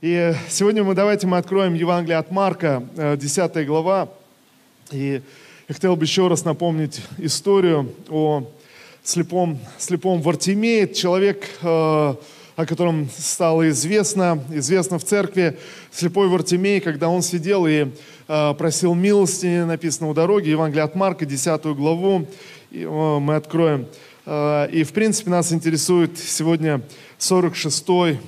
[0.00, 4.08] И сегодня мы давайте мы откроем Евангелие от Марка, 10 э, глава.
[4.92, 5.20] И
[5.68, 8.44] я хотел бы еще раз напомнить историю о
[9.02, 10.86] слепом, слепом Вартимее.
[10.86, 12.16] Человек, э, о
[12.64, 15.58] котором стало известно, известно в церкви,
[15.90, 17.88] слепой Вартимей, когда он сидел и
[18.28, 22.24] э, просил милости, написано у дороги, Евангелие от Марка, 10 главу,
[22.70, 23.88] и мы откроем.
[24.26, 26.82] И, в принципе, нас интересует сегодня
[27.18, 28.20] 46-й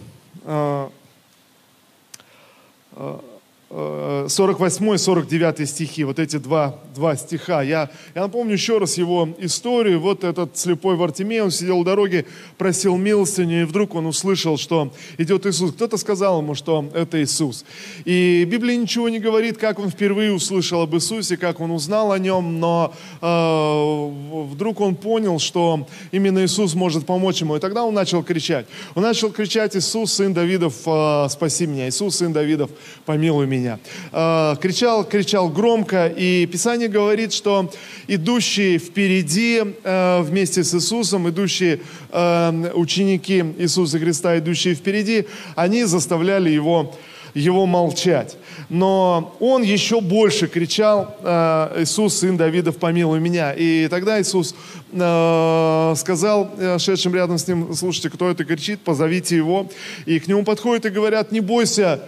[2.94, 7.62] 48 и 49 стихи, вот эти два, два стиха.
[7.62, 10.00] Я, я напомню еще раз его историю.
[10.00, 12.26] Вот этот слепой Вартимей, он сидел у дороги,
[12.58, 15.72] просил милостыню, и вдруг он услышал, что идет Иисус.
[15.72, 17.64] Кто-то сказал ему, что это Иисус.
[18.04, 22.18] И Библия ничего не говорит, как он впервые услышал об Иисусе, как он узнал о
[22.18, 27.56] нем, но э, вдруг он понял, что именно Иисус может помочь ему.
[27.56, 28.66] И тогда он начал кричать.
[28.94, 31.88] Он начал кричать, Иисус, сын Давидов, э, спаси меня.
[31.88, 32.70] Иисус, сын Давидов,
[33.06, 33.78] помилуй меня.
[34.12, 37.70] Э, кричал, кричал громко, и Писание говорит, что
[38.06, 46.50] идущие впереди э, вместе с Иисусом, идущие э, ученики Иисуса Христа, идущие впереди, они заставляли
[46.50, 46.94] его
[47.32, 48.36] его молчать.
[48.68, 51.16] Но он еще больше кричал,
[51.76, 53.52] Иисус, сын Давидов, помилуй меня.
[53.52, 54.54] И тогда Иисус
[54.90, 59.68] сказал шедшим рядом с ним, слушайте, кто это кричит, позовите его.
[60.06, 62.00] И к нему подходят и говорят, не бойся,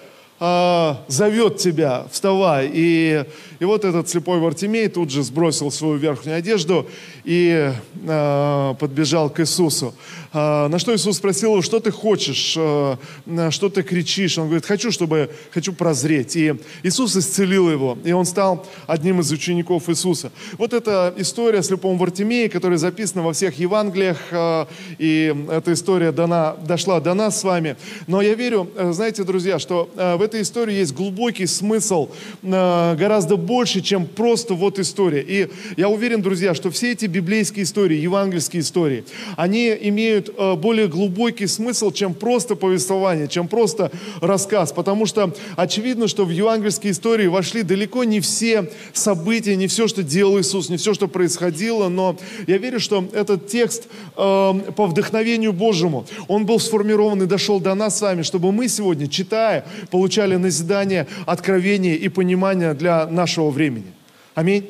[0.43, 2.71] э, зовет тебя, вставай.
[2.73, 3.25] И,
[3.61, 6.89] и вот этот слепой Вартимей тут же сбросил свою верхнюю одежду
[7.25, 7.73] и
[8.07, 9.95] э, подбежал к Иисусу.
[10.33, 12.97] Э, на что Иисус спросил его, что ты хочешь, э,
[13.51, 14.39] что ты кричишь?
[14.39, 16.37] Он говорит, хочу, чтобы, хочу прозреть.
[16.37, 20.33] И Иисус исцелил его, и он стал одним из учеников Иисуса.
[20.59, 24.67] Вот эта история о слепом Вартимее, которая записана во всех Евангелиях, э,
[24.99, 27.77] и эта история дана, дошла до нас с вами.
[28.09, 32.09] Но я верю, э, знаете, друзья, что э, в этой истории есть глубокий смысл,
[32.43, 35.23] э, гораздо больше, чем просто вот история.
[35.23, 39.05] И я уверен, друзья, что все эти библейские истории, евангельские истории,
[39.37, 43.91] они имеют э, более глубокий смысл, чем просто повествование, чем просто
[44.21, 44.73] рассказ.
[44.73, 50.03] Потому что очевидно, что в евангельские истории вошли далеко не все события, не все, что
[50.03, 52.17] делал Иисус, не все, что происходило, но
[52.47, 57.75] я верю, что этот текст э, по вдохновению Божьему, он был сформирован и дошел до
[57.75, 59.65] нас с вами, чтобы мы сегодня, читая,
[60.23, 63.93] получали назидание, откровение и понимание для нашего времени.
[64.35, 64.65] Аминь.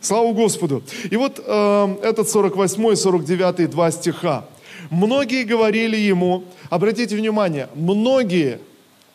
[0.00, 0.82] Слава Господу.
[1.12, 4.44] И вот э, этот 48 и 49 два стиха.
[4.90, 8.58] Многие говорили ему, обратите внимание, многие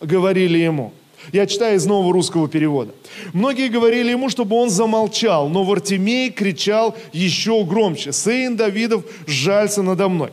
[0.02, 0.92] говорили ему,
[1.34, 2.92] я читаю из нового русского перевода.
[3.34, 8.12] Многие говорили ему, чтобы он замолчал, но Вартимей кричал еще громче.
[8.12, 10.30] «Сын Давидов, жалься надо мной».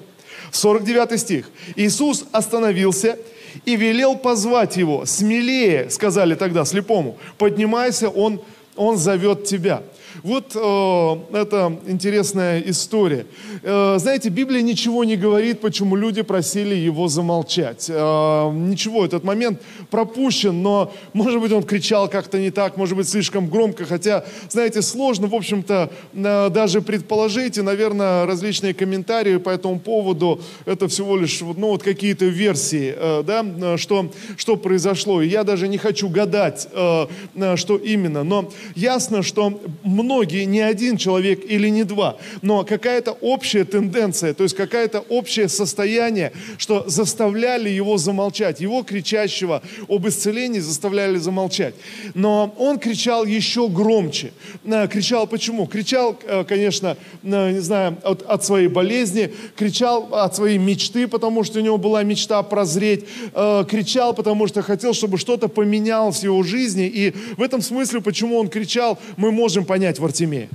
[0.52, 1.50] 49 стих.
[1.76, 3.16] Иисус остановился
[3.64, 5.06] и велел позвать его.
[5.06, 8.40] «Смелее», сказали тогда слепому, «поднимайся, он,
[8.76, 9.82] он зовет тебя».
[10.22, 13.26] Вот э, это интересная история.
[13.62, 17.86] Э, знаете, Библия ничего не говорит, почему люди просили его замолчать.
[17.88, 23.08] Э, ничего, этот момент пропущен, но, может быть, он кричал как-то не так, может быть,
[23.08, 29.50] слишком громко, хотя, знаете, сложно, в общем-то, э, даже предположить, и, наверное, различные комментарии по
[29.50, 35.22] этому поводу, это всего лишь, ну, вот какие-то версии, э, да, э, что, что произошло.
[35.22, 39.60] И я даже не хочу гадать, э, э, что именно, но ясно, что
[39.96, 45.48] многие, не один человек или не два, но какая-то общая тенденция, то есть какое-то общее
[45.48, 48.60] состояние, что заставляли его замолчать.
[48.60, 51.74] Его кричащего об исцелении заставляли замолчать.
[52.14, 54.32] Но он кричал еще громче.
[54.64, 55.66] Э, кричал почему?
[55.66, 61.44] Кричал, э, конечно, э, не знаю, от, от своей болезни, кричал от своей мечты, потому
[61.44, 63.04] что у него была мечта прозреть,
[63.68, 66.86] кричал, потому что хотел, чтобы что-то поменялось в его жизни.
[66.86, 70.48] И в этом смысле, почему он кричал, мы можем понять понять Вартимея.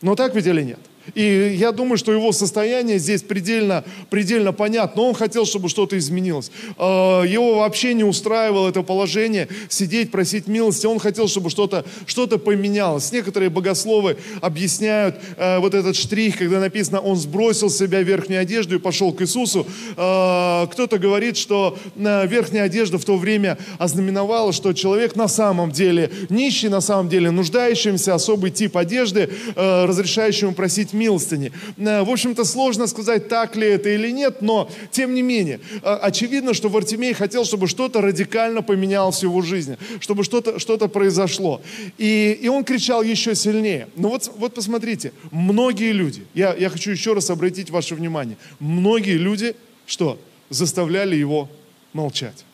[0.00, 0.78] Но так ведь или нет?
[1.14, 5.02] И я думаю, что его состояние здесь предельно, предельно понятно.
[5.02, 6.50] Он хотел, чтобы что-то изменилось.
[6.78, 10.86] А, его вообще не устраивало это положение, сидеть, просить милости.
[10.86, 13.10] Он хотел, чтобы что-то что поменялось.
[13.12, 18.76] Некоторые богословы объясняют э, вот этот штрих, когда написано, он сбросил с себя верхнюю одежду
[18.76, 19.66] и пошел к Иисусу.
[19.96, 25.72] А, кто-то говорит, что э, верхняя одежда в то время ознаменовала, что человек на самом
[25.72, 30.46] деле нищий, на самом деле нуждающимся, особый тип одежды, э, разрешающий
[30.90, 31.52] просить милостыни.
[31.76, 35.98] Э, в общем-то, сложно сказать, так ли это или нет, но тем не менее, э,
[36.02, 41.60] очевидно, что Вартимей хотел, чтобы что-то радикально поменялось в его жизни, чтобы что-то что произошло.
[41.98, 43.88] И, и он кричал еще сильнее.
[43.96, 49.18] Но вот, вот посмотрите, многие люди, я, я хочу еще раз обратить ваше внимание, многие
[49.18, 49.54] люди,
[49.86, 50.18] что,
[50.50, 51.48] заставляли его
[51.92, 52.44] молчать.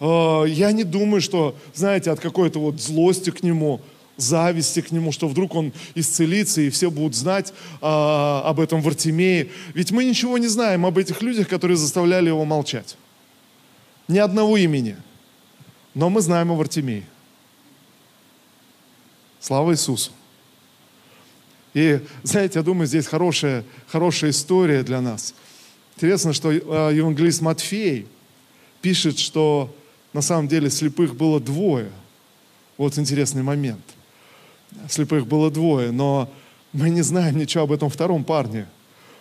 [0.00, 3.80] Э, я не думаю, что, знаете, от какой-то вот злости к нему,
[4.18, 9.48] зависти к нему, что вдруг он исцелится, и все будут знать а, об этом Вартимее.
[9.72, 12.96] Ведь мы ничего не знаем об этих людях, которые заставляли его молчать.
[14.08, 14.96] Ни одного имени.
[15.94, 17.04] Но мы знаем о Вартимее.
[19.40, 20.10] Слава Иисусу.
[21.74, 25.32] И, знаете, я думаю, здесь хорошая, хорошая история для нас.
[25.94, 28.06] Интересно, что а, евангелист Матфей
[28.82, 29.72] пишет, что
[30.12, 31.92] на самом деле слепых было двое.
[32.76, 33.82] Вот интересный момент.
[34.88, 36.30] Слепых было двое, но
[36.72, 38.66] мы не знаем ничего об этом втором парне.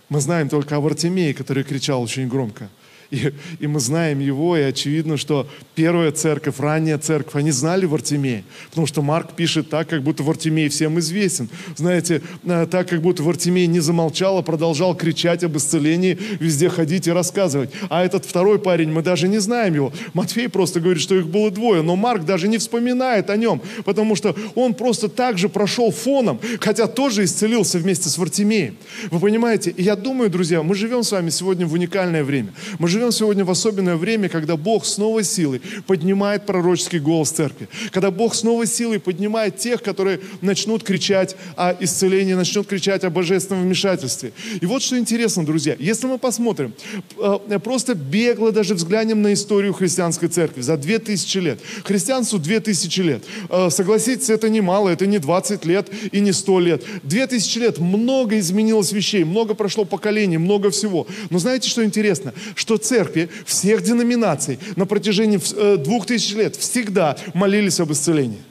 [0.10, 2.70] Мы знаем только о Вартимее, который кричал очень громко.
[3.10, 8.44] И, и мы знаем его, и очевидно, что первая церковь, ранняя церковь, они знали Вартимея,
[8.70, 11.50] потому что Марк пишет так, как будто Вартимей всем известен.
[11.76, 17.08] Знаете, э, так, как будто Вартимей не замолчал, а продолжал кричать об исцелении, везде ходить
[17.08, 17.70] и рассказывать.
[17.90, 19.94] А этот второй парень, мы даже не знаем его.
[20.14, 24.16] Матфей просто говорит, что их было двое, но Марк даже не вспоминает о нем, потому
[24.16, 28.76] что он просто так же прошел фоном, хотя тоже исцелился вместе с Вартимеем.
[29.12, 29.72] Вы понимаете?
[29.72, 32.54] И я думаю, друзья, мы живем с вами сегодня в уникальное время.
[32.80, 37.70] Мы живем сегодня в особенное время, когда Бог с новой силой поднимает пророческий голос церкви.
[37.92, 43.12] Когда Бог с новой силой поднимает тех, которые начнут кричать о исцелении, начнут кричать о
[43.12, 44.32] божественном вмешательстве.
[44.62, 46.74] И вот что интересно, друзья, если мы посмотрим,
[47.20, 51.60] э, просто бегло даже взглянем на историю христианской церкви за 2000 лет.
[51.84, 53.24] Христианству 2000 лет.
[53.50, 56.84] Э, согласитесь, это немало, это не 20 лет и не 100 лет.
[57.04, 61.06] 2000 лет много изменилось вещей, много прошло поколений, много всего.
[61.30, 62.34] Но знаете, что интересно?
[62.56, 68.42] Что церкви всех деноминаций на протяжении э, двух тысяч лет всегда молились об исцелении.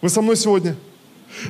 [0.00, 0.76] Вы со мной сегодня?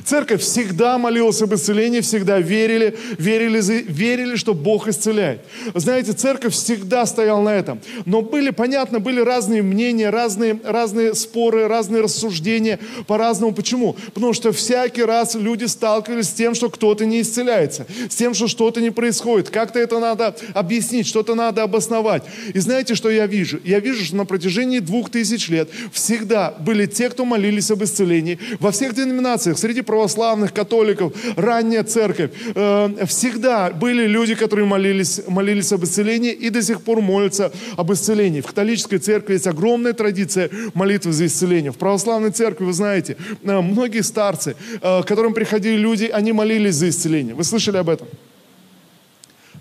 [0.05, 5.41] Церковь всегда молилась об исцелении, всегда верили, верили, верили, что Бог исцеляет.
[5.73, 7.79] Знаете, церковь всегда стояла на этом.
[8.05, 13.53] Но были, понятно, были разные мнения, разные, разные споры, разные рассуждения по-разному.
[13.53, 13.95] Почему?
[14.13, 18.47] Потому что всякий раз люди сталкивались с тем, что кто-то не исцеляется, с тем, что
[18.47, 19.49] что-то не происходит.
[19.49, 22.23] Как-то это надо объяснить, что-то надо обосновать.
[22.53, 23.59] И знаете, что я вижу?
[23.63, 28.39] Я вижу, что на протяжении двух тысяч лет всегда были те, кто молились об исцелении
[28.59, 35.73] во всех деноминациях, среди православных католиков, ранняя церковь, э, всегда были люди, которые молились, молились
[35.73, 38.39] об исцелении и до сих пор молятся об исцелении.
[38.39, 41.73] В католической церкви есть огромная традиция молитвы за исцеление.
[41.73, 46.75] В православной церкви, вы знаете, э, многие старцы, э, к которым приходили люди, они молились
[46.75, 47.35] за исцеление.
[47.35, 48.07] Вы слышали об этом?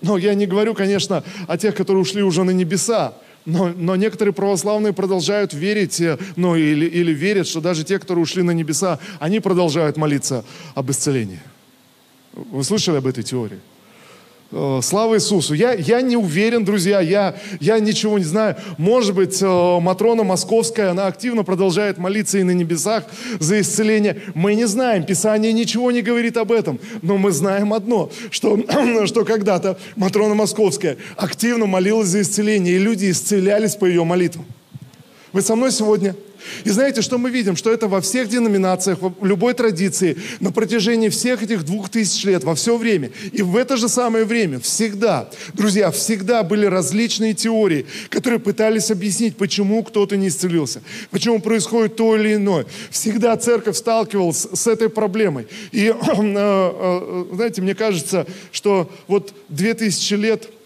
[0.00, 3.14] Но я не говорю, конечно, о тех, которые ушли уже на небеса.
[3.46, 8.22] Но, но некоторые православные продолжают верить, э, ну или, или верят, что даже те, которые
[8.22, 10.44] ушли на небеса, они продолжают молиться
[10.74, 11.40] об исцелении.
[12.32, 13.58] Вы слышали об этой теории?
[14.52, 15.54] Э, слава Иисусу.
[15.54, 18.56] Я, я не уверен, друзья, я, я ничего не знаю.
[18.78, 23.04] Может быть, э, Матрона Московская, она активно продолжает молиться и на небесах
[23.38, 24.20] за исцеление.
[24.34, 26.80] Мы не знаем, Писание ничего не говорит об этом.
[27.02, 28.58] Но мы знаем одно, что,
[29.06, 34.46] что когда-то Матрона Московская активно молилась за исцеление, и люди исцелялись по ее молитвам.
[35.32, 36.16] Вы со мной сегодня?
[36.64, 37.54] И знаете, что мы видим?
[37.54, 42.42] Что это во всех деноминациях, в любой традиции, на протяжении всех этих двух тысяч лет,
[42.44, 43.10] во все время.
[43.32, 49.36] И в это же самое время, всегда, друзья, всегда были различные теории, которые пытались объяснить,
[49.36, 52.66] почему кто-то не исцелился, почему происходит то или иное.
[52.90, 55.46] Всегда церковь сталкивалась с этой проблемой.
[55.72, 60.48] И, э, э, знаете, мне кажется, что вот две тысячи лет–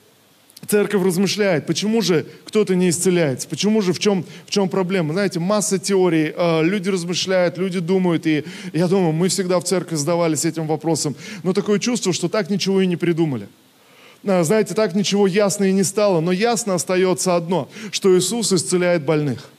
[0.66, 5.12] церковь размышляет, почему же кто-то не исцеляется, почему же, в чем, в чем проблема.
[5.12, 9.96] Знаете, масса теорий, э, люди размышляют, люди думают, и я думаю, мы всегда в церкви
[9.96, 13.48] задавались этим вопросом, но такое чувство, что так ничего и не придумали.
[14.24, 19.04] Э, знаете, так ничего ясно и не стало, но ясно остается одно, что Иисус исцеляет
[19.04, 19.50] больных.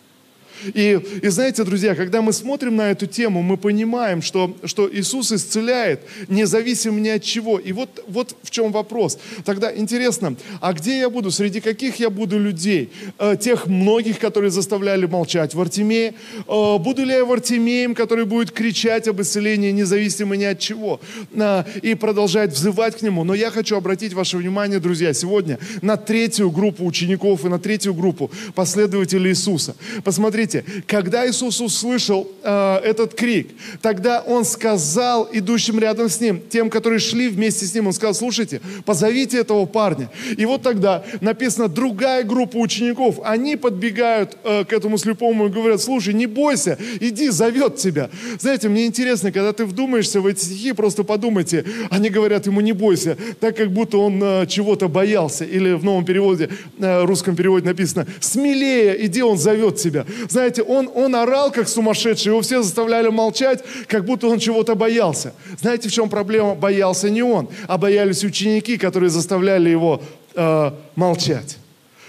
[0.74, 5.32] И, и знаете, друзья, когда мы смотрим на эту тему, мы понимаем, что, что Иисус
[5.32, 7.60] исцеляет, независимо ни от чего.
[7.60, 9.20] И вот, вот в чем вопрос.
[9.44, 11.32] Тогда интересно, а где я буду?
[11.32, 12.92] Среди каких я буду людей?
[13.20, 16.14] Э, тех многих, которые заставляли молчать в Артемее?
[16.48, 21.00] Э, буду ли я в Артемеем, который будет кричать об исцелении, независимо ни от чего?
[21.34, 23.24] Э, и продолжать взывать к Нему?
[23.24, 27.94] Но я хочу обратить ваше внимание, друзья, сегодня на третью группу учеников и на третью
[27.94, 29.76] группу последователей Иисуса.
[30.04, 33.50] Посмотрите, Смотрите, когда Иисус услышал э, этот крик,
[33.82, 38.14] тогда Он сказал идущим рядом с Ним, тем, которые шли вместе с Ним, Он сказал,
[38.14, 40.10] слушайте, позовите этого парня.
[40.38, 45.82] И вот тогда написано, другая группа учеников, они подбегают э, к этому слепому и говорят,
[45.82, 48.10] слушай, не бойся, иди, зовет тебя.
[48.40, 52.74] Знаете, мне интересно, когда ты вдумаешься в эти стихи, просто подумайте, они говорят ему, не
[52.74, 55.46] бойся, так как будто он э, чего-то боялся.
[55.46, 60.06] Или в новом переводе, э, русском переводе написано, смелее, иди, он зовет тебя.
[60.36, 65.34] Знаете, он, он орал, как сумасшедший, его все заставляли молчать, как будто он чего-то боялся.
[65.62, 66.56] Знаете, в чем проблема?
[66.56, 70.01] Боялся не он, а боялись ученики, которые заставляли его
[70.36, 71.58] э, молчать.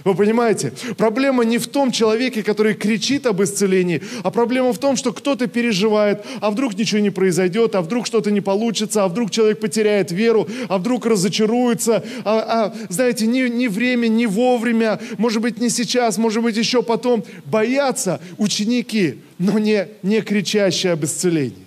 [0.06, 0.72] Вы понимаете?
[0.96, 5.48] Проблема не в том человеке, который кричит об исцелении, а проблема в том, что кто-то
[5.48, 10.12] переживает, а вдруг ничего не произойдет, а вдруг что-то не получится, а вдруг человек потеряет
[10.12, 15.70] веру, а вдруг разочаруется, а, а знаете, ни, ни время, ни вовремя, может быть, не
[15.70, 17.24] сейчас, может быть, еще потом.
[17.44, 21.65] Боятся ученики, но не, не кричащие об исцелении.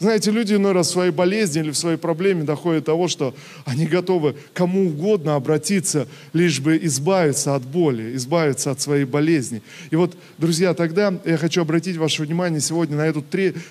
[0.00, 3.34] Знаете, люди иной раз в своей болезни или в своей проблеме доходят до того, что
[3.64, 9.62] они готовы кому угодно обратиться, лишь бы избавиться от боли, избавиться от своей болезни.
[9.90, 13.24] И вот, друзья, тогда я хочу обратить ваше внимание сегодня на эту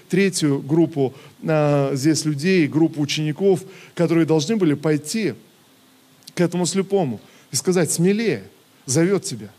[0.09, 1.13] третью группу
[1.45, 3.61] а, здесь людей, группу учеников,
[3.93, 5.33] которые должны были пойти
[6.33, 7.19] к этому слепому
[7.51, 8.43] и сказать, смелее,
[8.85, 9.49] зовет тебя,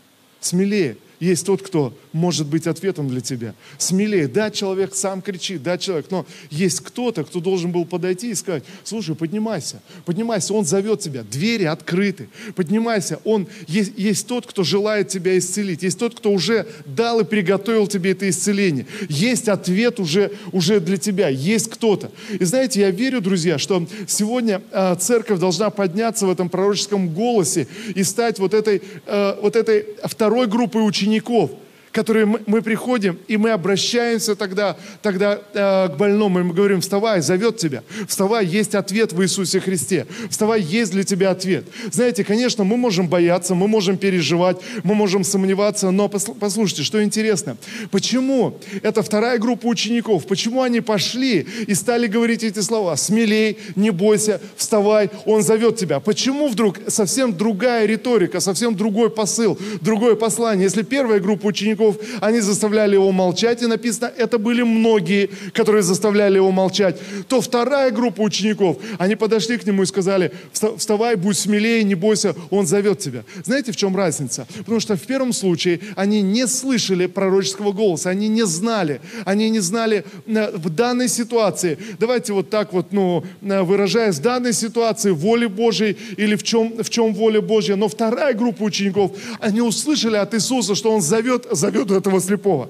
[0.41, 3.53] смелее, есть тот, кто может быть ответом для тебя.
[3.77, 4.27] Смелее.
[4.27, 8.63] Да, человек сам кричит, да, человек, но есть кто-то, кто должен был подойти и сказать,
[8.83, 15.09] слушай, поднимайся, поднимайся, он зовет тебя, двери открыты, поднимайся, он, есть, есть тот, кто желает
[15.09, 20.31] тебя исцелить, есть тот, кто уже дал и приготовил тебе это исцеление, есть ответ уже,
[20.51, 22.11] уже для тебя, есть кто-то.
[22.39, 27.67] И знаете, я верю, друзья, что сегодня э, церковь должна подняться в этом пророческом голосе
[27.93, 31.51] и стать вот этой, э, вот этой второй группой учеников, учеников–
[31.95, 36.81] которые мы, мы приходим, и мы обращаемся тогда, тогда э, к больному, и мы говорим,
[36.81, 41.63] вставай, зовет тебя, вставай, есть ответ в Иисусе Христе, вставай, есть для тебя ответ.
[41.91, 47.55] Знаете, конечно, мы можем бояться, мы можем переживать, мы можем сомневаться, но послушайте, что интересно,
[47.91, 48.59] почему?
[48.83, 54.41] Эта вторая группа учеников, почему они пошли и стали говорить эти слова, смелей, не бойся,
[54.57, 56.01] вставай, Он зовет тебя.
[56.01, 61.97] Почему вдруг совсем другая риторика, совсем другой посыл, другое послание, если первая группа учеников учеников,
[62.21, 67.91] они заставляли его молчать, и написано, это были многие, которые заставляли его молчать, то вторая
[67.91, 70.31] группа учеников, они подошли к нему и сказали,
[70.77, 73.23] вставай, будь смелее, не бойся, он зовет тебя.
[73.43, 74.47] Знаете, в чем разница?
[74.57, 79.59] Потому что в первом случае они не слышали пророческого голоса, они не знали, они не
[79.61, 85.11] знали э, в данной ситуации, давайте вот так вот, ну, э, выражаясь, в данной ситуации
[85.11, 90.17] воли Божьей или в чем, в чем воля Божья, но вторая группа учеников, они услышали
[90.17, 92.69] от Иисуса, что Он зовет, зовет зовет этого слепого.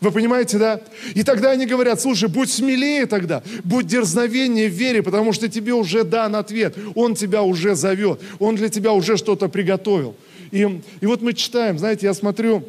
[0.00, 0.80] Вы понимаете, да?
[1.14, 5.72] И тогда они говорят, слушай, будь смелее тогда, будь дерзновеннее в вере, потому что тебе
[5.72, 6.76] уже дан ответ.
[6.94, 10.14] Он тебя уже зовет, он для тебя уже что-то приготовил.
[10.50, 12.64] И, и вот мы читаем, знаете, я смотрю,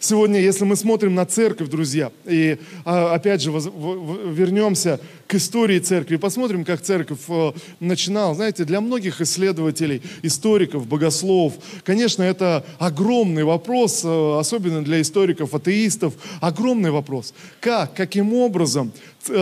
[0.00, 6.16] сегодня, если мы смотрим на церковь, друзья, и а, опять же вернемся к истории церкви,
[6.16, 8.34] посмотрим, как церковь э, начинала.
[8.34, 11.54] Знаете, для многих исследователей, историков, богословов,
[11.84, 17.34] конечно, это огромный вопрос, э, особенно для историков, атеистов, огромный вопрос.
[17.60, 18.90] Как, каким образом
[19.28, 19.34] э,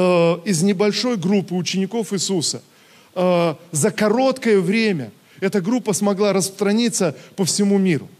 [0.45, 2.63] из небольшой группы учеников Иисуса
[3.15, 5.11] за короткое время
[5.41, 8.11] эта группа смогла распространиться по всему миру?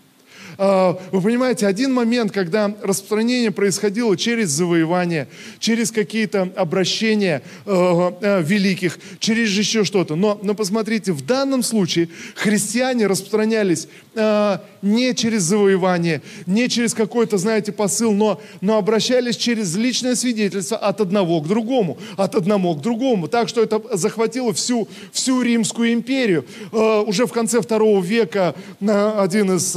[0.59, 8.43] А, вы понимаете, один момент, когда распространение происходило через завоевание, через какие-то обращения э, э,
[8.43, 10.17] великих, через еще что-то.
[10.17, 17.39] Но, но посмотрите, в данном случае христиане распространялись э, не через завоевание, не через какой-то,
[17.39, 22.81] знаете, посыл, но, но обращались через личное свидетельство от одного к другому, от одного к
[22.81, 23.29] другому.
[23.29, 26.47] Так что это захватило всю, всю Римскую империю.
[26.73, 29.75] Уже в конце второго века один из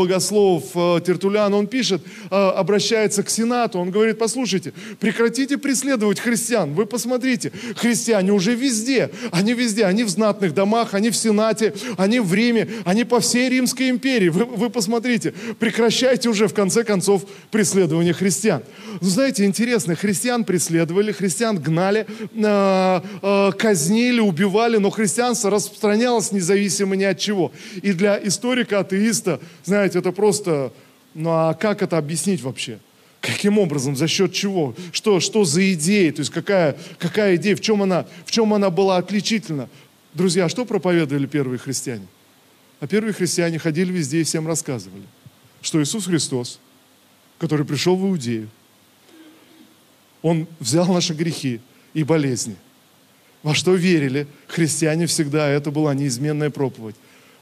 [0.00, 6.72] богослов э, Тертулян, он пишет, э, обращается к Сенату, он говорит, послушайте, прекратите преследовать христиан,
[6.72, 12.18] вы посмотрите, христиане уже везде, они везде, они в знатных домах, они в Сенате, они
[12.20, 17.24] в Риме, они по всей Римской империи, вы, вы посмотрите, прекращайте уже в конце концов
[17.50, 18.62] преследование христиан.
[19.02, 27.04] Ну, знаете, интересно, христиан преследовали, христиан гнали, э, казнили, убивали, но христианство распространялось независимо ни
[27.04, 27.52] от чего.
[27.82, 30.72] И для историка-атеиста, знаете, знаете, это просто,
[31.14, 32.78] ну а как это объяснить вообще?
[33.20, 34.74] Каким образом, за счет чего?
[34.92, 36.12] Что, что за идея?
[36.12, 39.68] То есть какая, какая идея, в чем, она, в чем она была отличительна?
[40.14, 42.06] Друзья, что проповедовали первые христиане?
[42.80, 45.04] А первые христиане ходили везде и всем рассказывали,
[45.60, 46.60] что Иисус Христос
[47.40, 48.48] который пришел в Иудею.
[50.20, 51.60] Он взял наши грехи
[51.94, 52.54] и болезни.
[53.42, 56.96] Во что верили христиане всегда, это была неизменная проповедь.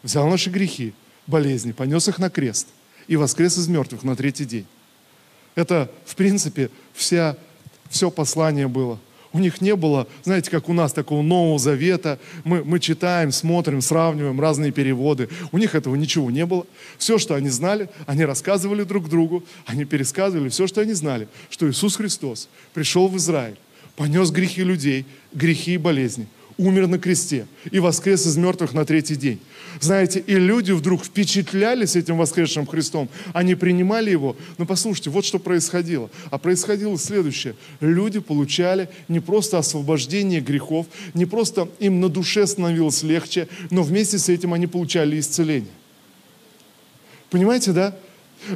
[0.05, 0.95] Взял наши грехи,
[1.29, 2.67] болезни, понес их на крест
[3.07, 4.67] и воскрес из мертвых на третий день.
[5.55, 7.37] Это, в принципе, вся,
[7.89, 8.99] все послание было.
[9.33, 12.19] У них не было, знаете, как у нас, такого Нового Завета.
[12.45, 15.29] Мы, мы читаем, смотрим, сравниваем разные переводы.
[15.53, 16.67] У них этого ничего не было.
[16.97, 21.69] Все, что они знали, они рассказывали друг другу, они пересказывали все, что они знали, что
[21.69, 23.59] Иисус Христос пришел в Израиль,
[23.97, 26.27] понес грехи людей, грехи и болезни–
[26.59, 29.39] умер на кресте и воскрес из мертвых на третий день.
[29.81, 34.37] Знаете, и люди вдруг впечатлялись этим воскресшим Христом, они принимали его.
[34.59, 36.11] Но послушайте, вот что происходило.
[36.31, 37.55] А происходило следующее.
[37.81, 44.19] Люди получали не просто освобождение грехов, не просто им на душе становилось легче, но вместе
[44.19, 45.71] с этим они получали исцеление.
[47.31, 47.97] Понимаете, да?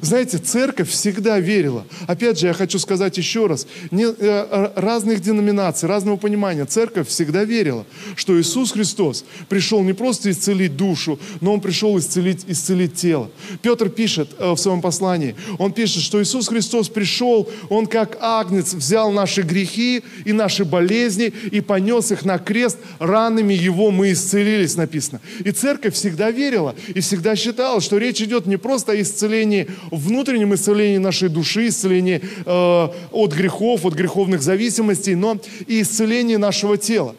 [0.00, 1.84] Знаете, церковь всегда верила.
[2.06, 6.64] Опять же, я хочу сказать еще раз, не, э, э, разных деноминаций, разного понимания.
[6.64, 7.84] Церковь всегда верила,
[8.16, 13.30] что Иисус Христос пришел не просто исцелить душу, но Он пришел исцелить, исцелить тело.
[13.60, 18.74] Петр пишет э, в своем послании, он пишет, что Иисус Христос пришел, Он как агнец
[18.74, 24.76] взял наши грехи и наши болезни и понес их на крест, ранами Его мы исцелились,
[24.76, 25.20] написано.
[25.44, 30.54] И церковь всегда верила и всегда считала, что речь идет не просто о исцелении внутреннем
[30.54, 37.14] исцелении нашей души, исцелении э, от грехов, от греховных зависимостей, но и исцелении нашего тела.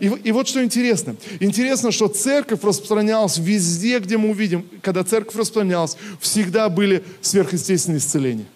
[0.00, 1.16] И, и вот что интересно.
[1.40, 8.46] Интересно, что церковь распространялась везде, где мы увидим, когда церковь распространялась, всегда были сверхъестественные исцеления.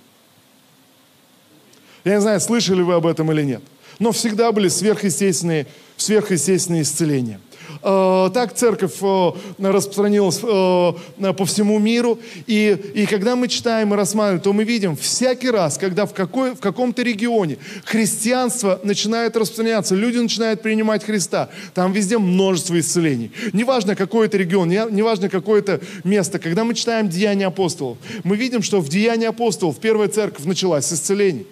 [2.04, 3.62] Я не знаю, слышали вы об этом или нет,
[3.99, 5.66] но всегда были сверхъестественные, сверхъестественные
[6.11, 7.40] исцеления.
[7.87, 12.18] Э, так церковь э, распространилась э, по всему миру.
[12.46, 16.54] И, и когда мы читаем и рассматриваем, то мы видим всякий раз, когда в, какой,
[16.54, 23.30] в каком-то регионе христианство начинает распространяться, люди начинают принимать Христа, там везде множество исцелений.
[23.52, 26.38] Неважно, какой это регион, неважно, какое это место.
[26.38, 30.94] Когда мы читаем Деяния апостолов, мы видим, что в Деянии апостолов первая церковь началась с
[30.94, 31.46] исцелений.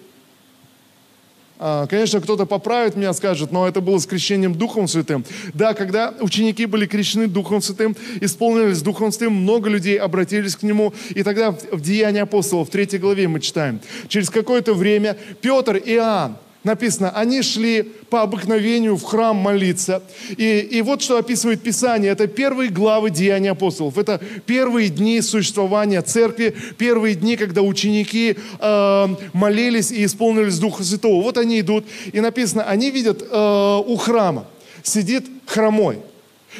[1.65, 5.23] А, конечно, кто-то поправит меня, скажет, но это было с крещением Духом Святым.
[5.53, 10.93] Да, когда ученики были крещены Духом Святым, исполнились Духом Святым, много людей обратились к Нему.
[11.11, 13.79] И тогда в Деянии апостолов, в третьей главе мы читаем,
[14.09, 20.01] через какое-то время Петр и Иоанн, написано, они шли по обыкновению в храм молиться.
[20.37, 22.11] И, и вот что описывает Писание.
[22.11, 23.97] Это первые главы Деяния апостолов.
[23.97, 31.21] Это первые дни существования церкви, первые дни, когда ученики э, молились и исполнились Духа Святого.
[31.21, 34.45] Вот они идут, и написано, они видят э, у храма
[34.83, 35.99] сидит хромой.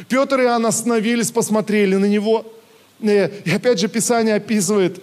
[0.08, 2.46] Петр и Иоанн остановились, посмотрели на него.
[3.02, 5.00] Э, и опять же Писание описывает,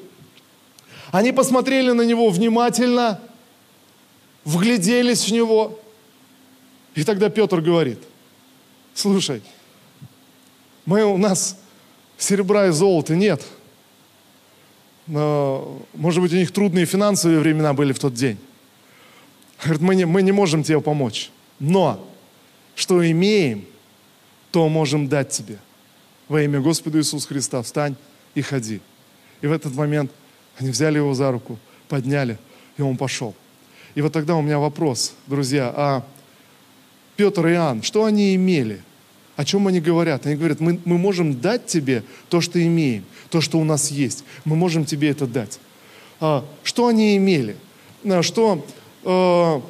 [1.12, 3.20] они посмотрели на него внимательно,
[4.44, 5.78] вгляделись в него.
[6.94, 7.98] И тогда Петр говорит,
[8.94, 9.42] слушай,
[10.84, 11.58] мы, у нас
[12.18, 13.42] серебра и золота нет.
[15.06, 18.38] Но, может быть, у них трудные финансовые времена были в тот день.
[19.62, 21.30] Говорит, мы не, мы не можем тебе помочь.
[21.58, 22.06] Но
[22.74, 23.64] что имеем,
[24.50, 25.58] то можем дать тебе.
[26.28, 27.96] Во имя Господа Иисуса Христа встань
[28.34, 28.80] и ходи.
[29.40, 30.10] И в этот момент
[30.58, 32.38] они взяли его за руку, подняли,
[32.76, 33.34] и он пошел.
[33.94, 36.04] И вот тогда у меня вопрос, друзья, а
[37.16, 38.80] Петр и Иоанн, что они имели?
[39.36, 40.26] О чем они говорят?
[40.26, 44.24] Они говорят, мы, мы можем дать тебе то, что имеем, то, что у нас есть.
[44.44, 45.58] Мы можем тебе это дать.
[46.20, 47.56] А, что они имели?
[48.04, 48.66] А, что,
[49.04, 49.62] а,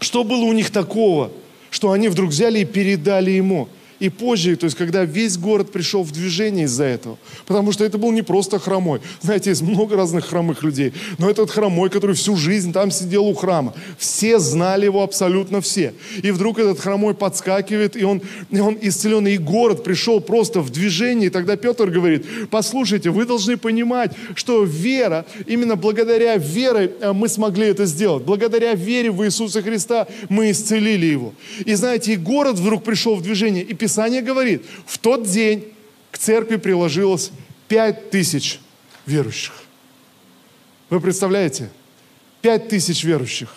[0.00, 1.30] что было у них такого,
[1.70, 3.68] что они вдруг взяли и передали ему?
[4.00, 7.98] И позже, то есть когда весь город пришел в движение из-за этого, потому что это
[7.98, 9.00] был не просто хромой.
[9.20, 13.34] Знаете, есть много разных хромых людей, но этот хромой, который всю жизнь там сидел у
[13.34, 15.92] храма, все знали его абсолютно все.
[16.22, 20.70] И вдруг этот хромой подскакивает, и он, и он исцеленный, и город пришел просто в
[20.70, 21.26] движение.
[21.26, 27.28] И тогда Петр говорит, послушайте, вы должны понимать, что вера, именно благодаря вере э, мы
[27.28, 28.24] смогли это сделать.
[28.24, 31.34] Благодаря вере в Иисуса Христа мы исцелили его.
[31.66, 35.74] И знаете, и город вдруг пришел в движение, и Писание говорит, в тот день
[36.12, 37.32] к церкви приложилось
[37.66, 38.60] пять тысяч
[39.04, 39.52] верующих.
[40.90, 41.70] Вы представляете?
[42.40, 43.52] Пять тысяч верующих.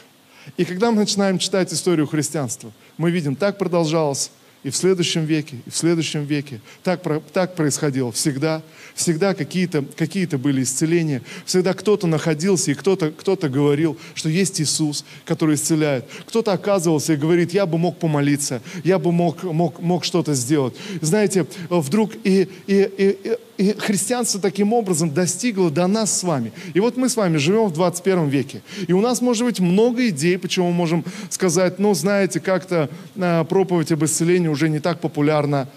[0.58, 4.32] И когда мы начинаем читать историю христианства, мы видим, так продолжалось
[4.63, 6.62] и в следующем веке, и в следующем веке.
[6.84, 7.02] Так,
[7.34, 8.62] так происходило всегда.
[8.95, 11.21] Всегда какие-то какие были исцеления.
[11.45, 16.06] Всегда кто-то находился, и кто-то кто говорил, что есть Иисус, который исцеляет.
[16.28, 20.76] Кто-то оказывался и говорит, я бы мог помолиться, я бы мог, мог, мог что-то сделать.
[21.02, 26.52] Знаете, вдруг и, и, и, и христианство таким образом достигло до нас с вами.
[26.73, 28.62] И вот мы с вами живем в 21 веке.
[28.88, 33.45] И у нас может быть много идей, почему мы можем сказать, ну, знаете, как-то э,
[33.47, 35.68] проповедь об исцелении уже не так популярна.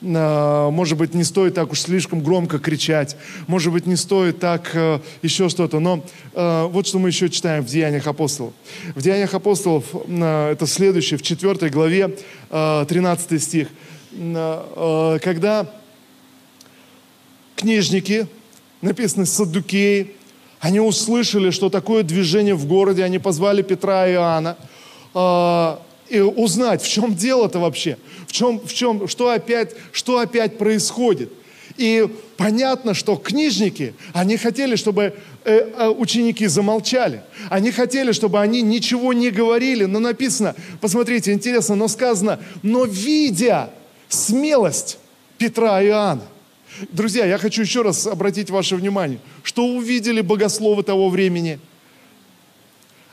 [0.00, 3.16] Э, может быть, не стоит так уж слишком громко кричать.
[3.46, 5.80] Может быть, не стоит так э, еще что-то.
[5.80, 8.52] Но э, вот что мы еще читаем в Деяниях апостолов.
[8.94, 12.16] В Деяниях апостолов это следующее, в 4 главе,
[12.50, 13.68] э, 13 стих.
[14.10, 15.70] Когда
[17.56, 18.26] книжники,
[18.80, 20.12] написано Саддукеи,
[20.60, 24.56] они услышали, что такое движение в городе, они позвали Петра и Иоанна
[26.10, 31.32] и узнать, в чем дело-то вообще, в чем, в чем, что опять, что опять происходит.
[31.76, 37.22] И понятно, что книжники, они хотели, чтобы э, э, ученики замолчали.
[37.50, 39.84] Они хотели, чтобы они ничего не говорили.
[39.84, 43.70] Но написано, посмотрите, интересно, но сказано, но видя
[44.08, 44.98] смелость
[45.38, 46.24] Петра и Иоанна,
[46.92, 51.58] Друзья, я хочу еще раз обратить ваше внимание, что увидели богословы того времени?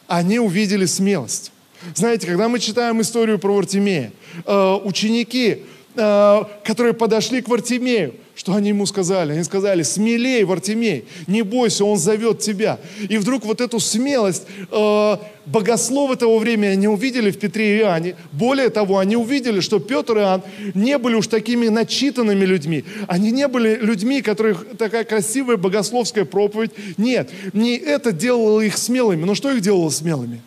[0.08, 1.52] Они увидели смелость.
[1.94, 4.12] Знаете, когда мы читаем историю про Вартимея,
[4.46, 5.64] э, ученики,
[5.96, 9.32] э, которые подошли к Вартимею, что они ему сказали?
[9.32, 12.80] Они сказали, смелей, Вартимей, не бойся, он зовет тебя.
[13.08, 18.16] И вдруг вот эту смелость э, богословы того времени они увидели в Петре и Иоанне.
[18.34, 20.42] Более того, они увидели, что Петр и Иоанн
[20.74, 22.84] не были уж такими начитанными людьми.
[23.08, 26.72] Они не были людьми, которых такая красивая богословская проповедь.
[26.98, 29.24] Нет, не это делало их смелыми.
[29.24, 30.42] Но что их делало смелыми?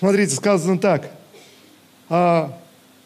[0.00, 1.10] Смотрите, сказано так.
[2.08, 2.58] А,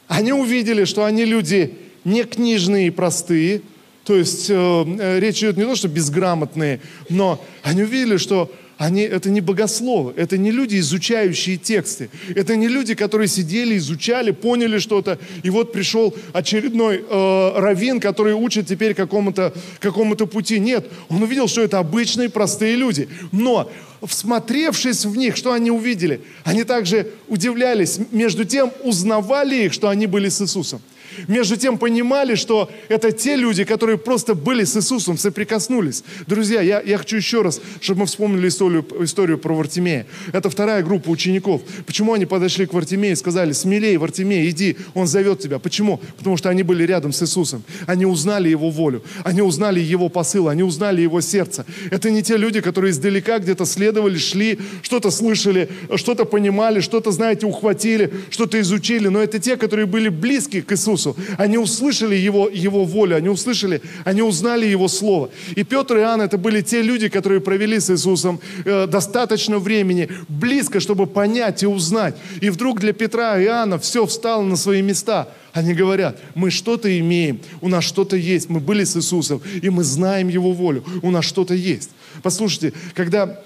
[0.07, 3.63] они увидели, что они люди не книжные и простые,
[4.05, 9.03] то есть э, э, речь идет не то, что безграмотные, но они увидели, что они,
[9.03, 12.11] это не богословы, это не люди, изучающие тексты.
[12.35, 15.19] Это не люди, которые сидели, изучали, поняли что-то.
[15.43, 20.59] И вот пришел очередной э, раввин, который учит теперь какому-то какому пути.
[20.59, 23.09] Нет, он увидел, что это обычные, простые люди.
[23.33, 23.71] Но,
[24.03, 26.21] всмотревшись в них, что они увидели?
[26.43, 30.81] Они также удивлялись, между тем узнавали их, что они были с Иисусом.
[31.29, 36.05] Между тем понимали, что это те люди, которые просто были с Иисусом, соприкоснулись.
[36.27, 40.07] Друзья, я, я хочу еще раз, чтобы мы вспомнили историю, историю про Вартимея.
[40.33, 41.63] Это вторая группа учеников.
[41.87, 45.59] Почему они подошли к Вартимею и сказали, смелее, Вартимей, иди, он зовет тебя.
[45.59, 46.01] Почему?
[46.19, 47.63] Потому что они были рядом с Иисусом.
[47.87, 51.65] Они узнали Его волю, они узнали Его посыл, они узнали Его сердце.
[51.91, 57.47] Это не те люди, которые издалека где-то следовали, шли, что-то слышали, что-то понимали, что-то, знаете,
[57.47, 61.17] ухватили, что-то изучили, но это те, которые были близки к Иисусу Иисусу.
[61.39, 65.31] Они услышали Его, Его волю, они услышали, они узнали Его Слово.
[65.57, 70.09] И Петр и Иоанн это были те люди, которые провели с Иисусом э, достаточно времени,
[70.29, 72.17] близко, чтобы понять и узнать.
[72.41, 75.29] И вдруг для Петра и Иоанна все встало на свои места.
[75.53, 79.85] Они говорят, мы что-то имеем, у нас что-то есть, мы были с Иисусом, и мы
[79.85, 81.91] знаем Его волю, у нас что-то есть.
[82.23, 83.41] Послушайте, когда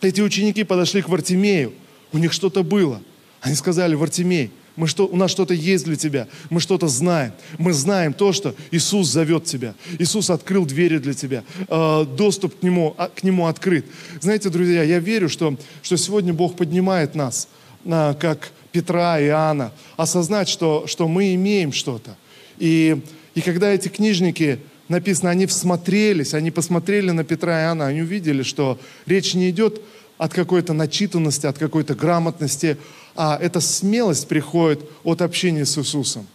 [0.00, 1.72] эти ученики подошли к Вартимею,
[2.12, 3.00] у них что-то было.
[3.40, 6.28] Они сказали, Вартимей, мы что, у нас что-то есть для тебя.
[6.48, 7.32] Мы что-то знаем.
[7.58, 9.74] Мы знаем то, что Иисус зовет тебя.
[9.98, 11.44] Иисус открыл двери для тебя.
[11.68, 13.84] Э, доступ к нему, а, к нему открыт.
[14.20, 17.48] Знаете, друзья, я верю, что, что сегодня Бог поднимает нас,
[17.84, 22.16] э, как Петра и Иоанна, осознать, что, что мы имеем что-то.
[22.58, 23.02] И,
[23.34, 28.42] и когда эти книжники написано, они всмотрелись, они посмотрели на Петра и Иоанна, они увидели,
[28.42, 29.80] что речь не идет
[30.18, 32.76] от какой-то начитанности, от какой-то грамотности,
[33.14, 36.26] а эта смелость приходит от общения с Иисусом.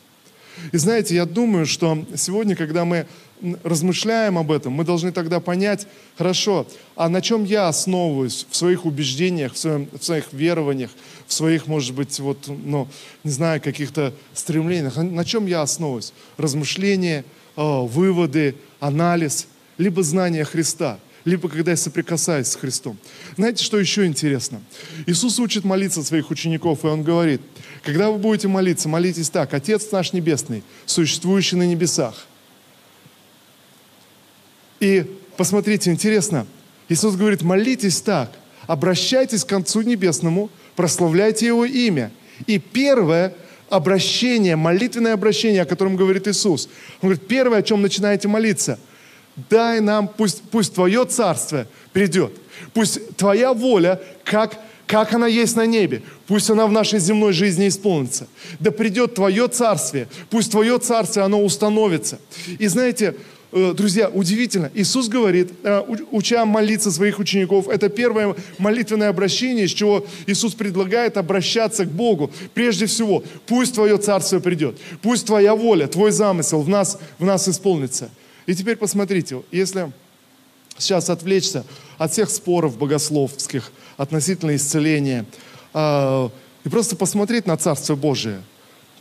[0.72, 3.08] И знаете, я думаю, что сегодня, когда мы
[3.64, 8.86] размышляем об этом, мы должны тогда понять, хорошо, а на чем я основываюсь в своих
[8.86, 10.92] убеждениях, в, своем, в своих верованиях,
[11.28, 12.88] в своих, может быть, вот, ну,
[13.24, 16.14] не знаю, каких-то стремлениях, на чем я основываюсь?
[16.38, 17.26] Размышления,
[17.58, 22.98] э, выводы, анализ, либо знание Христа– либо когда я соприкасаюсь с Христом.
[23.36, 24.62] Знаете, что еще интересно?
[25.08, 27.42] Иисус учит молиться своих учеников, и Он говорит,
[27.84, 32.28] когда вы будете молиться, молитесь так, Отец наш Небесный, существующий на небесах.
[34.80, 36.46] И посмотрите, интересно,
[36.90, 38.32] Иисус говорит, молитесь так,
[38.68, 42.12] обращайтесь к Концу Небесному, прославляйте Его имя.
[42.46, 43.34] И первое
[43.70, 46.70] обращение, молитвенное обращение, о котором говорит Иисус.
[47.02, 48.80] Он говорит, первое, о чем начинаете молиться–
[49.50, 52.34] дай нам, пусть, пусть Твое царство придет.
[52.74, 57.68] Пусть Твоя воля, как как она есть на небе, пусть она в нашей земной жизни
[57.68, 58.28] исполнится.
[58.60, 62.20] Да придет Твое царствие, пусть Твое царствие, оно установится.
[62.60, 63.16] И знаете,
[63.52, 69.72] э, друзья, удивительно, Иисус говорит, э, уча молиться своих учеников, это первое молитвенное обращение, с
[69.72, 72.32] чего Иисус предлагает обращаться к Богу.
[72.54, 77.50] Прежде всего, пусть Твое царствие придет, пусть Твоя воля, Твой замысел в нас, в нас
[77.50, 78.12] исполнится.
[78.46, 79.92] И теперь посмотрите, если
[80.78, 81.66] сейчас отвлечься
[81.98, 85.26] от всех споров богословских относительно исцеления,
[85.74, 86.30] э,
[86.64, 88.42] и просто посмотреть на Царство Божие,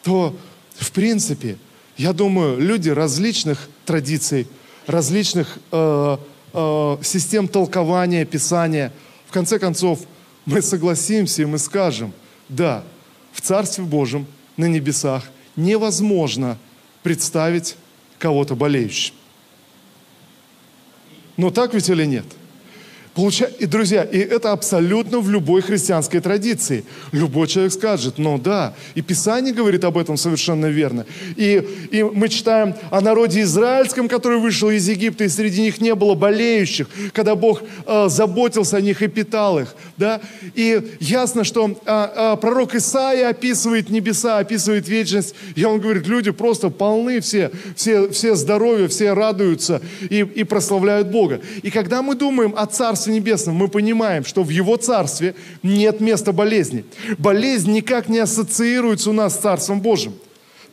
[0.03, 0.37] то,
[0.77, 1.59] в принципе,
[1.97, 4.47] я думаю, люди различных традиций,
[4.87, 6.19] различных э,
[6.53, 8.93] э, систем толкования Писания,
[9.27, 10.01] в конце концов,
[10.47, 12.13] мы согласимся и мы скажем,
[12.49, 12.85] да,
[13.33, 14.27] в Царстве Божьем
[14.57, 15.25] на небесах
[15.57, 16.59] невозможно
[17.03, 17.77] представить
[18.19, 19.15] кого-то болеющим.
[21.37, 22.25] Но так ведь или нет?
[23.15, 23.45] Получа...
[23.61, 26.85] И, друзья, и это абсолютно в любой христианской традиции.
[27.13, 31.07] Любой человек скажет, ну да, и Писание говорит об этом совершенно верно.
[31.37, 35.95] И, и мы читаем о народе израильском, который вышел из Египта, и среди них не
[35.95, 39.77] было болеющих, когда Бог э, заботился о них и питал их.
[39.97, 40.21] Да?
[40.57, 46.33] И ясно, что э, э, пророк Исаия описывает небеса, описывает вечность, и он говорит, люди
[46.33, 51.41] просто полны все, все, все здоровья, все радуются и, и прославляют Бога.
[51.63, 56.01] И когда мы думаем о царстве, Царстве Небесном, мы понимаем, что в Его Царстве нет
[56.01, 56.85] места болезни.
[57.19, 60.15] Болезнь никак не ассоциируется у нас с Царством Божьим.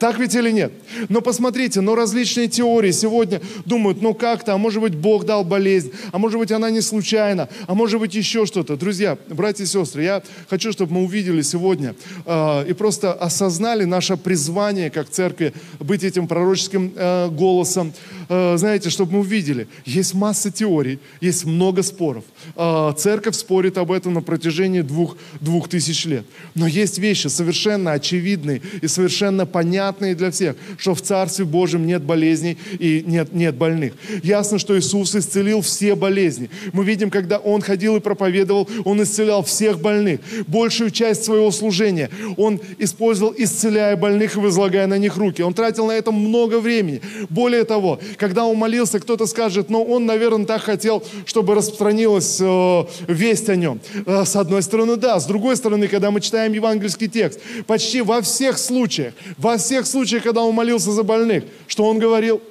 [0.01, 0.71] Так ведь или нет?
[1.09, 5.91] Но посмотрите, но различные теории сегодня думают, ну как-то, а может быть Бог дал болезнь,
[6.11, 8.77] а может быть она не случайно, а может быть еще что-то.
[8.77, 11.93] Друзья, братья и сестры, я хочу, чтобы мы увидели сегодня
[12.25, 17.93] э, и просто осознали наше призвание как церкви быть этим пророческим э, голосом.
[18.27, 22.23] Э, знаете, чтобы мы увидели, есть масса теорий, есть много споров.
[22.55, 26.25] Э, церковь спорит об этом на протяжении двух, двух тысяч лет.
[26.55, 31.85] Но есть вещи совершенно очевидные и совершенно понятные, понятные для всех, что в Царстве Божьем
[31.85, 33.93] нет болезней и нет, нет больных.
[34.23, 36.49] Ясно, что Иисус исцелил все болезни.
[36.73, 40.21] Мы видим, когда Он ходил и проповедовал, Он исцелял всех больных.
[40.47, 45.41] Большую часть своего служения Он использовал, исцеляя больных и возлагая на них руки.
[45.41, 47.01] Он тратил на это много времени.
[47.29, 52.83] Более того, когда Он молился, кто-то скажет, но Он, наверное, так хотел, чтобы распространилась э,
[53.07, 53.79] весть о Нем.
[54.05, 55.19] Э, с одной стороны, да.
[55.19, 59.87] С другой стороны, когда мы читаем евангельский текст, почти во всех случаях, во всех тех
[59.87, 62.41] случаях, когда он молился за больных, что он говорил?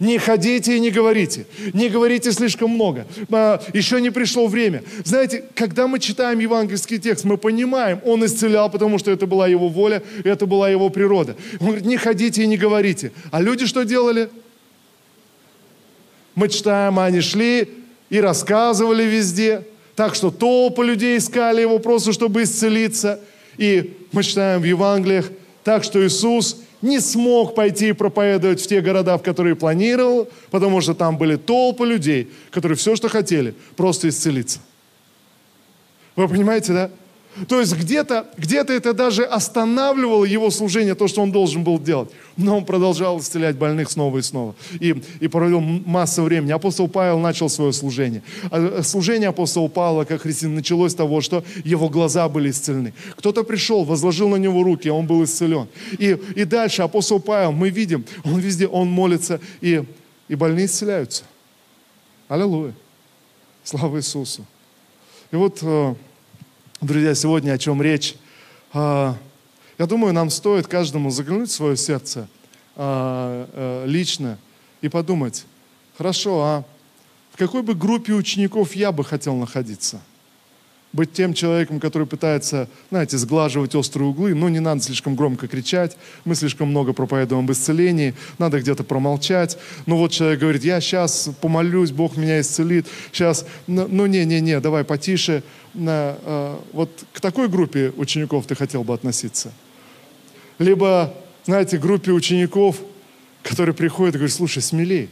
[0.00, 1.46] Не ходите и не говорите.
[1.72, 3.06] Не говорите слишком много.
[3.30, 4.82] А, еще не пришло время.
[5.02, 9.68] Знаете, когда мы читаем евангельский текст, мы понимаем, он исцелял, потому что это была его
[9.68, 11.36] воля, это была его природа.
[11.58, 13.12] Он говорит, не ходите и не говорите.
[13.30, 14.28] А люди что делали?
[16.34, 17.70] Мы читаем, они шли
[18.10, 19.62] и рассказывали везде.
[19.96, 23.20] Так что толпы людей искали его просто, чтобы исцелиться.
[23.56, 25.30] И мы читаем в Евангелиях,
[25.68, 30.80] так что Иисус не смог пойти и проповедовать в те города, в которые планировал, потому
[30.80, 34.60] что там были толпы людей, которые все, что хотели, просто исцелиться.
[36.16, 36.90] Вы понимаете, да?
[37.46, 42.10] То есть где-то где это даже останавливало его служение, то, что он должен был делать.
[42.36, 44.54] Но он продолжал исцелять больных снова и снова.
[44.80, 46.52] И, и провел массу времени.
[46.52, 48.22] Апостол Павел начал свое служение.
[48.50, 52.92] А, служение апостола Павла, как христиан, началось с того, что его глаза были исцелены.
[53.16, 55.68] Кто-то пришел, возложил на него руки, он был исцелен.
[55.98, 59.84] И, и дальше апостол Павел, мы видим, он везде, он молится, и,
[60.28, 61.24] и больные исцеляются.
[62.28, 62.74] Аллилуйя.
[63.64, 64.44] Слава Иисусу.
[65.30, 65.94] И вот э,
[66.80, 68.14] Друзья, сегодня о чем речь?
[68.72, 69.16] А,
[69.78, 72.28] я думаю, нам стоит каждому заглянуть в свое сердце
[72.76, 74.38] а, а, лично
[74.80, 75.44] и подумать,
[75.96, 76.64] хорошо, а
[77.32, 80.00] в какой бы группе учеников я бы хотел находиться–
[80.92, 85.96] быть тем человеком, который пытается, знаете, сглаживать острые углы, но не надо слишком громко кричать,
[86.24, 89.58] мы слишком много проповедуем об исцелении, надо где-то промолчать.
[89.86, 95.42] Ну вот человек говорит, я сейчас помолюсь, Бог меня исцелит, сейчас, ну не-не-не, давай потише.
[95.74, 99.52] А, вот к такой группе учеников ты хотел бы относиться?
[100.58, 102.76] Либо, знаете, группе учеников,
[103.42, 105.08] которые приходят и говорят, слушай, смелей,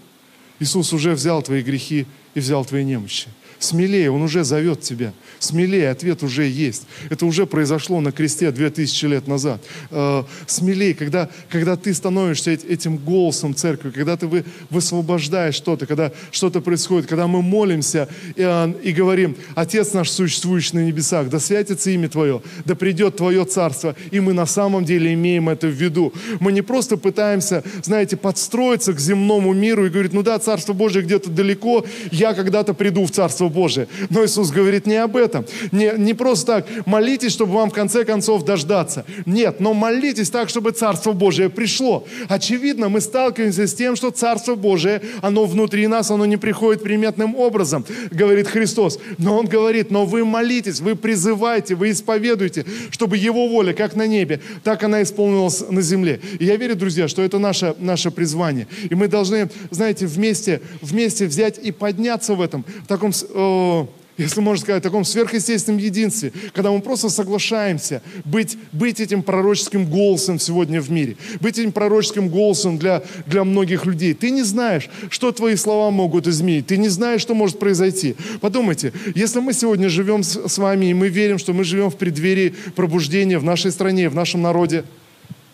[0.59, 3.29] Иисус уже взял твои грехи и взял твои немощи.
[3.59, 5.13] Смелее, Он уже зовет тебя.
[5.39, 6.87] Смелее, ответ уже есть.
[7.11, 9.63] Это уже произошло на кресте 2000 лет назад.
[9.91, 16.13] Э, смелее, когда, когда ты становишься этим голосом церкви, когда ты вы, высвобождаешь что-то, когда
[16.31, 18.43] что-то происходит, когда мы молимся и,
[18.83, 23.95] и говорим, Отец наш, существующий на небесах, да святится имя Твое, да придет Твое Царство.
[24.11, 26.13] И мы на самом деле имеем это в виду.
[26.41, 31.03] Мы не просто пытаемся, знаете, подстроиться к земному миру и говорить, ну да, Царство Божие
[31.03, 33.89] где-то далеко, я когда-то приду в Царство Божие.
[34.11, 35.45] Но Иисус говорит не об этом.
[35.73, 39.05] Не, не просто так, молитесь, чтобы вам в конце концов дождаться.
[39.27, 42.07] Нет, но молитесь так, чтобы Царство Божие пришло.
[42.29, 47.35] Очевидно, мы сталкиваемся с тем, что Царство Божие, оно внутри нас, оно не приходит приметным
[47.37, 48.99] образом, говорит Христос.
[49.19, 54.07] Но Он говорит, но вы молитесь, вы призывайте, вы исповедуете, чтобы Его воля, как на
[54.07, 56.21] небе, так она исполнилась на земле.
[56.39, 58.67] И я верю, друзья, что это наше, наше призвание.
[58.91, 63.13] И мы должны, знаете, вместе, вместе взять и подняться в этом, в таком...
[63.37, 69.23] Э, если можно сказать, в таком сверхъестественном единстве, когда мы просто соглашаемся быть, быть этим
[69.23, 74.15] пророческим голосом сегодня в мире, быть этим пророческим голосом для, для многих людей.
[74.15, 78.17] Ты не знаешь, что твои слова могут изменить, ты не знаешь, что может произойти.
[78.41, 81.97] Подумайте, если мы сегодня живем с, с вами, и мы верим, что мы живем в
[81.97, 84.85] преддверии пробуждения в нашей стране, в нашем народе,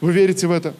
[0.00, 0.72] вы верите в это?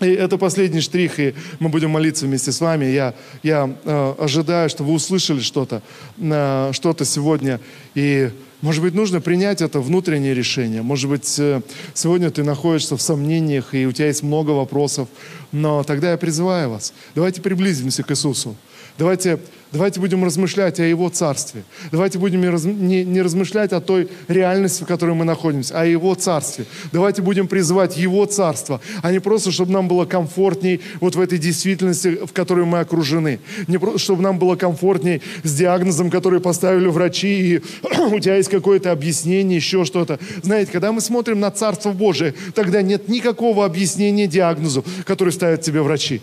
[0.00, 2.84] И это последний штрих, и мы будем молиться вместе с вами.
[2.84, 5.82] Я, я э, ожидаю, что вы услышали что-то,
[6.18, 7.60] э, что-то сегодня.
[7.96, 8.30] И,
[8.60, 10.82] может быть, нужно принять это внутреннее решение.
[10.82, 11.62] Может быть, э,
[11.94, 15.08] сегодня ты находишься в сомнениях, и у тебя есть много вопросов.
[15.50, 18.54] Но тогда я призываю вас, давайте приблизимся к Иисусу.
[18.98, 19.38] Давайте,
[19.70, 21.62] давайте будем размышлять о Его Царстве.
[21.92, 26.16] Давайте будем не, не размышлять о той реальности, в которой мы находимся, а о Его
[26.16, 26.64] Царстве.
[26.90, 31.38] Давайте будем призывать Его Царство, а не просто, чтобы нам было комфортней вот в этой
[31.38, 33.38] действительности, в которой мы окружены.
[33.68, 37.62] Не просто, чтобы нам было комфортней с диагнозом, который поставили врачи, и
[38.12, 40.18] у тебя есть какое-то объяснение, еще что-то.
[40.42, 45.82] Знаете, когда мы смотрим на Царство Божие, тогда нет никакого объяснения диагнозу, который ставят тебе
[45.82, 46.20] врачи.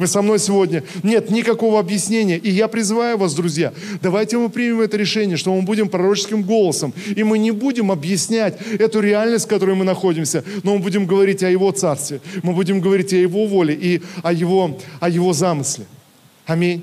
[0.00, 0.82] Вы со мной сегодня?
[1.02, 2.38] Нет никакого объяснения.
[2.38, 6.94] И я призываю вас, друзья, давайте мы примем это решение, что мы будем пророческим голосом.
[7.14, 11.42] И мы не будем объяснять эту реальность, в которой мы находимся, но мы будем говорить
[11.42, 12.22] о Его Царстве.
[12.42, 15.84] Мы будем говорить о Его воле и о Его, о его замысле.
[16.46, 16.82] Аминь.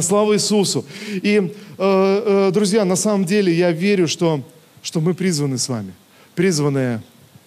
[0.00, 0.84] Слава Иисусу.
[1.10, 4.40] И, э, э, друзья, на самом деле я верю, что,
[4.84, 5.92] что мы призваны с вами.
[6.36, 7.02] Призваны,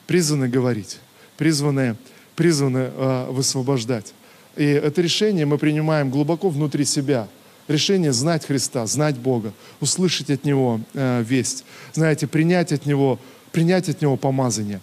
[0.08, 1.00] призваны говорить.
[1.38, 1.96] Призваны,
[2.36, 4.14] призваны э, высвобождать.
[4.58, 7.28] И это решение мы принимаем глубоко внутри себя.
[7.68, 13.20] Решение знать Христа, знать Бога, услышать от Него э, весть, знаете, принять от Него,
[13.52, 14.80] принять от Него помазание.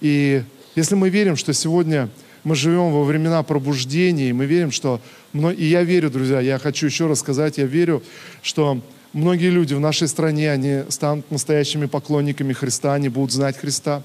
[0.00, 0.42] И
[0.76, 2.08] если мы верим, что сегодня
[2.44, 5.00] мы живем во времена пробуждения, и мы верим, что...
[5.34, 8.02] И я верю, друзья, я хочу еще раз сказать, я верю,
[8.42, 8.80] что
[9.14, 14.02] Многие люди в нашей стране, они станут настоящими поклонниками Христа, они будут знать Христа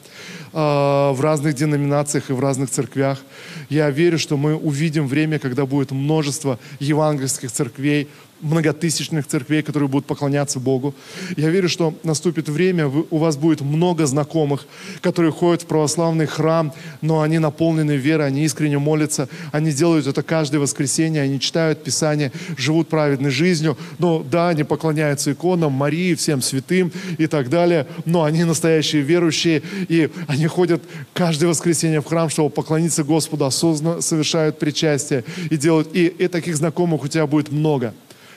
[0.53, 3.19] э, в разных деноминациях и в разных церквях.
[3.67, 8.07] Я верю, что мы увидим время, когда будет множество евангельских церквей,
[8.43, 10.93] многотысячных церквей, которые будут поклоняться Богу.
[11.37, 14.67] Я верю, что наступит время, у вас будет много знакомых,
[15.01, 20.21] которые ходят в православный храм, но они наполнены верой, они искренне молятся, они делают это
[20.21, 23.77] каждое воскресенье, они читают Писание, живут праведной жизнью.
[23.97, 29.61] Но да, они поклоняются иконам, Марии, всем святым и так далее, но они настоящие верующие,
[29.87, 35.95] и они ходят каждое воскресенье в храм, чтобы поклониться Господу, осознанно совершают причастие и делают.
[35.95, 37.93] И, и таких знакомых у тебя будет много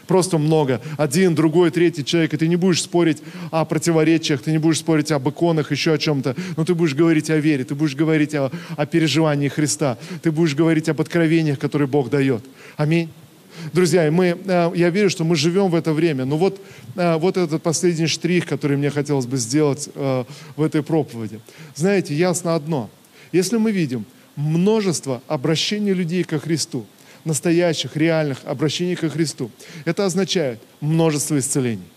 [0.06, 0.80] просто много.
[0.96, 5.12] Один, другой, третий человек, и ты не будешь спорить о противоречиях, ты не будешь спорить
[5.12, 8.50] об иконах, еще о чем-то, но ты будешь говорить о вере, ты будешь говорить о,
[8.76, 12.44] о переживании Христа, ты будешь говорить об откровениях, которые Бог дает.
[12.76, 13.08] Аминь.
[13.72, 16.24] Друзья, мы, э, я верю, что мы живем в это время.
[16.24, 16.60] Но вот,
[16.94, 20.24] э, вот этот последний штрих, который мне хотелось бы сделать э,
[20.56, 21.40] в этой проповеди.
[21.74, 22.90] Знаете, ясно одно.
[23.32, 24.04] Если мы видим
[24.36, 26.86] множество обращений людей ко Христу,
[27.26, 29.50] настоящих, реальных обращений ко Христу.
[29.84, 31.88] Это означает множество исцелений.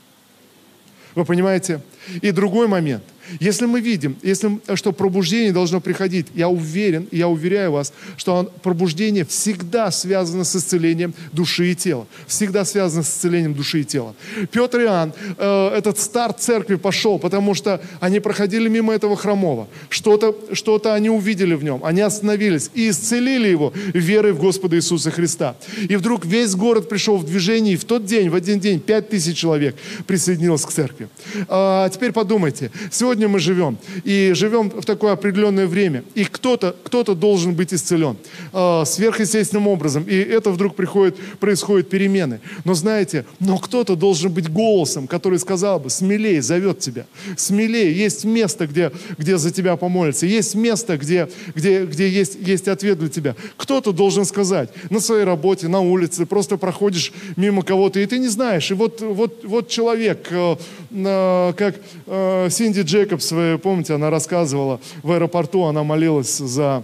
[1.16, 1.82] Вы понимаете?
[2.22, 3.04] И другой момент–
[3.40, 9.26] если мы видим, если, что пробуждение должно приходить, я уверен, я уверяю вас, что пробуждение
[9.26, 12.08] всегда связано с исцелением души и тела.
[12.28, 14.16] Всегда связано с исцелением души и тела.
[14.52, 19.68] Петр и Иоанн, э, этот старт церкви пошел, потому что они проходили мимо этого хромого.
[19.90, 21.84] Что-то что они увидели в нем.
[21.84, 25.56] Они остановились и исцелили его верой в Господа Иисуса Христа.
[25.88, 29.10] И вдруг весь город пришел в движение, и в тот день, в один день, пять
[29.10, 29.76] тысяч человек
[30.08, 31.10] присоединилось к церкви.
[31.48, 33.78] А теперь подумайте, сегодня сегодня мы живем.
[34.06, 36.04] И живем в такое определенное время.
[36.16, 38.16] И кто-то кто должен быть исцелен
[38.54, 40.04] э, сверхъестественным образом.
[40.04, 42.40] И это вдруг приходит, происходят перемены.
[42.66, 47.06] Но знаете, но кто-то должен быть голосом, который сказал бы, смелее зовет тебя.
[47.36, 47.92] Смелее.
[47.92, 50.26] Есть место, где, где за тебя помолятся.
[50.26, 53.36] Есть место, где, где, где есть, есть ответ для тебя.
[53.58, 58.30] Кто-то должен сказать на своей работе, на улице, просто проходишь мимо кого-то, и ты не
[58.30, 58.72] знаешь.
[58.72, 60.56] И вот, вот, вот человек, э,
[60.92, 61.76] э, как
[62.08, 66.84] э, Синди Джек Джейкобс, вы помните, она рассказывала, в аэропорту она молилась за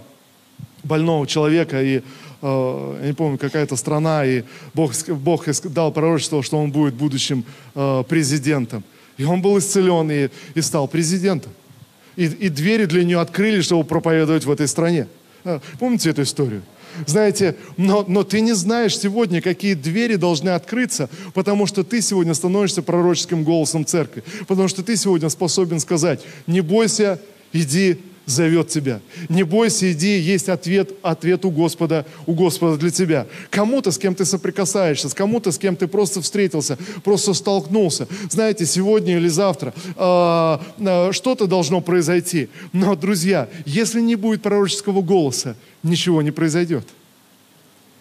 [0.82, 2.00] больного человека, и
[2.40, 7.44] э, я не помню, какая-то страна, и Бог, Бог дал пророчество, что он будет будущим
[7.74, 8.82] э, президентом.
[9.18, 11.52] И он был исцелен и, и стал президентом.
[12.16, 15.08] И, и двери для нее открыли, чтобы проповедовать в этой стране.
[15.44, 16.62] Э, помните эту историю?
[17.06, 22.34] Знаете, но, но ты не знаешь сегодня, какие двери должны открыться, потому что ты сегодня
[22.34, 24.24] становишься пророческим голосом церкви.
[24.46, 27.20] Потому что ты сегодня способен сказать, не бойся,
[27.52, 29.00] иди зовет тебя.
[29.28, 33.26] Не бойся, иди, есть ответ, ответ у Господа, у Господа для тебя.
[33.50, 38.08] Кому-то, с кем ты соприкасаешься, с кому-то, с кем ты просто встретился, просто столкнулся.
[38.28, 42.48] Знаете, сегодня или завтра э, э, что-то должно произойти.
[42.72, 46.84] Но, друзья, если не будет пророческого голоса, ничего не произойдет.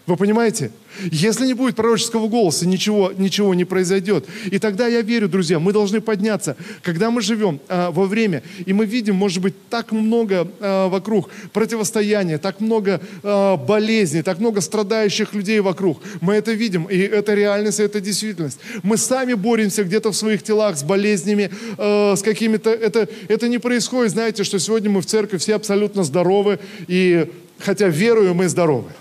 [0.08, 0.72] Вы понимаете?
[1.12, 4.26] Если не будет пророческого голоса, ничего, ничего не произойдет.
[4.52, 6.56] И тогда я верю, друзья, мы должны подняться.
[6.84, 11.30] Когда мы живем а, во время, и мы видим, может быть, так много а, вокруг
[11.54, 16.02] противостояния, так много а, болезней, так много страдающих людей вокруг.
[16.22, 18.60] Мы это видим, и это реальность, и это действительность.
[18.84, 22.70] Мы сами боремся где-то в своих телах с болезнями, а, с какими-то...
[22.70, 27.28] Это, это не происходит, знаете, что сегодня мы в церкви все абсолютно здоровы, и
[27.60, 28.92] хотя верую, мы здоровы.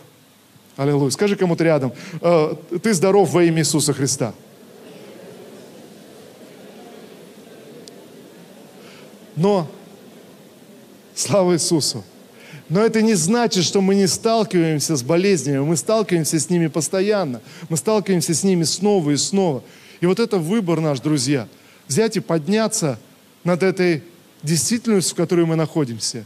[0.77, 1.11] Аллилуйя.
[1.11, 4.35] Скажи кому-то рядом, «Э, ты здоров во имя Иисуса Христа.
[9.37, 9.69] Но,
[11.15, 12.05] слава Иисусу,
[12.69, 17.41] но это не значит, что мы не сталкиваемся с болезнями, мы сталкиваемся с ними постоянно,
[17.69, 19.63] мы сталкиваемся с ними снова и снова.
[20.01, 21.49] И вот это выбор наш, друзья,
[21.89, 22.99] взять и подняться
[23.43, 24.03] над этой
[24.43, 26.25] действительностью, в которой мы находимся,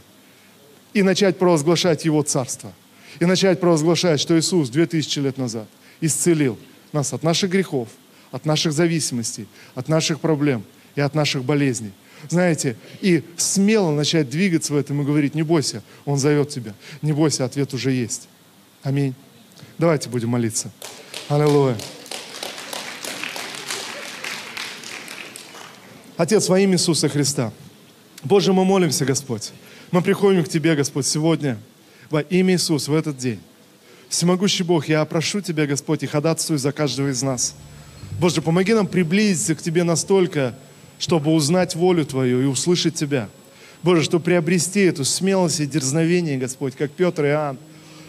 [0.93, 2.71] и начать провозглашать Его Царство–
[3.19, 5.67] и начать провозглашать, что Иисус 2000 лет назад
[6.01, 6.57] исцелил
[6.93, 7.89] нас от наших грехов,
[8.31, 10.63] от наших зависимостей, от наших проблем
[10.95, 11.91] и от наших болезней.
[12.27, 16.73] Знаете, и смело начать двигаться в этом и говорить, не бойся, Он зовет тебя.
[17.01, 18.27] Не бойся, ответ уже есть.
[18.83, 19.15] Аминь.
[19.77, 20.71] Давайте будем молиться.
[21.29, 21.77] Аллилуйя.
[26.17, 27.53] Отец, во имя Иисуса Христа.
[28.23, 29.51] Боже, мы молимся, Господь.
[29.91, 31.57] Мы приходим к Тебе, Господь, сегодня–
[32.09, 33.39] во имя Иисуса в этот день.
[34.09, 37.55] Всемогущий Бог, я прошу Тебя, Господь, и ходатайствую за каждого из нас.
[38.19, 40.55] Боже, помоги нам приблизиться к Тебе настолько,
[40.97, 43.29] чтобы узнать волю Твою и услышать Тебя.
[43.83, 47.57] Боже, чтобы приобрести эту смелость и дерзновение, Господь, как Петр и Иоанн.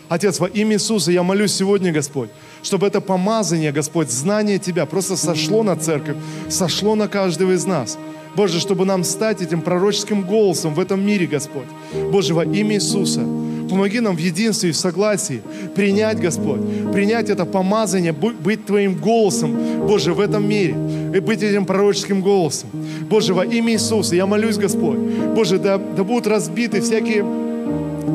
[0.08, 2.30] Отец, во имя Иисуса я молюсь сегодня, Господь,
[2.62, 6.16] чтобы это помазание, Господь, знание Тебя просто сошло на церковь,
[6.48, 7.96] сошло на каждого из нас.
[8.34, 11.66] Боже, чтобы нам стать этим пророческим голосом в этом мире, Господь.
[12.10, 13.24] Боже, во имя Иисуса,
[13.70, 15.42] Помоги нам в единстве и в согласии
[15.74, 16.60] принять, Господь,
[16.92, 19.56] принять это помазание, быть Твоим голосом,
[19.86, 20.74] Боже, в этом мире,
[21.14, 22.68] и быть этим пророческим голосом.
[23.08, 24.98] Боже, во имя Иисуса, я молюсь, Господь,
[25.34, 27.24] Боже, да, да будут разбиты всякие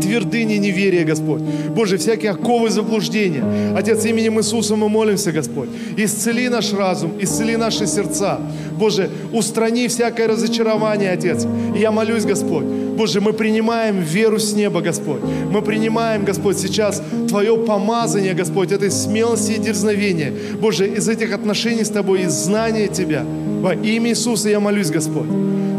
[0.01, 1.41] твердыни неверия, Господь.
[1.76, 3.43] Боже, всякие оковы заблуждения.
[3.78, 5.70] Отец, именем Иисуса мы молимся, Господь.
[5.97, 8.39] Исцели наш разум, исцели наши сердца.
[8.78, 11.45] Боже, устрани всякое разочарование, Отец.
[11.76, 12.66] И я молюсь, Господь.
[12.96, 15.22] Боже, мы принимаем веру с неба, Господь.
[15.52, 20.34] Мы принимаем, Господь, сейчас Твое помазание, Господь, этой смелости и дерзновения.
[20.60, 23.26] Боже, из этих отношений с Тобой, из знания Тебя.
[23.62, 25.28] Во имя Иисуса я молюсь, Господь.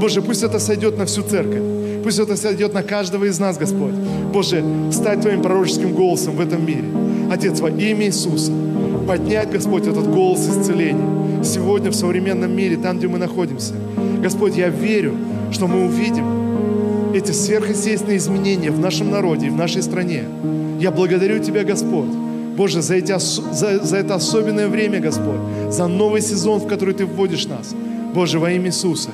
[0.01, 1.62] Боже, пусть это сойдет на всю церковь.
[2.05, 3.95] Пусть это сойдет на каждого из нас, Господь.
[4.33, 4.62] Боже,
[4.93, 6.85] стать Твоим пророческим голосом в этом мире.
[7.31, 8.53] Отец, во имя Иисуса,
[9.09, 13.75] поднять, Господь, этот голос исцеления сегодня в современном мире, там, где мы находимся.
[14.23, 15.14] Господь, я верю,
[15.51, 16.46] что мы увидим
[17.17, 20.25] эти сверхъестественные изменения в нашем народе и в нашей стране.
[20.79, 22.11] Я благодарю Тебя, Господь,
[22.57, 25.41] Боже, за, эти, за, за это особенное время, Господь,
[25.71, 27.75] за новый сезон, в который Ты вводишь нас.
[28.14, 29.11] Боже, во имя Иисуса.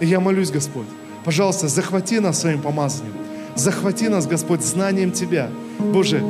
[0.00, 0.86] И я молюсь, Господь,
[1.24, 3.14] Пожалуйста, захвати нас своим помазанием.
[3.54, 5.50] Захвати нас, Господь, знанием Тебя.
[5.78, 6.22] Боже,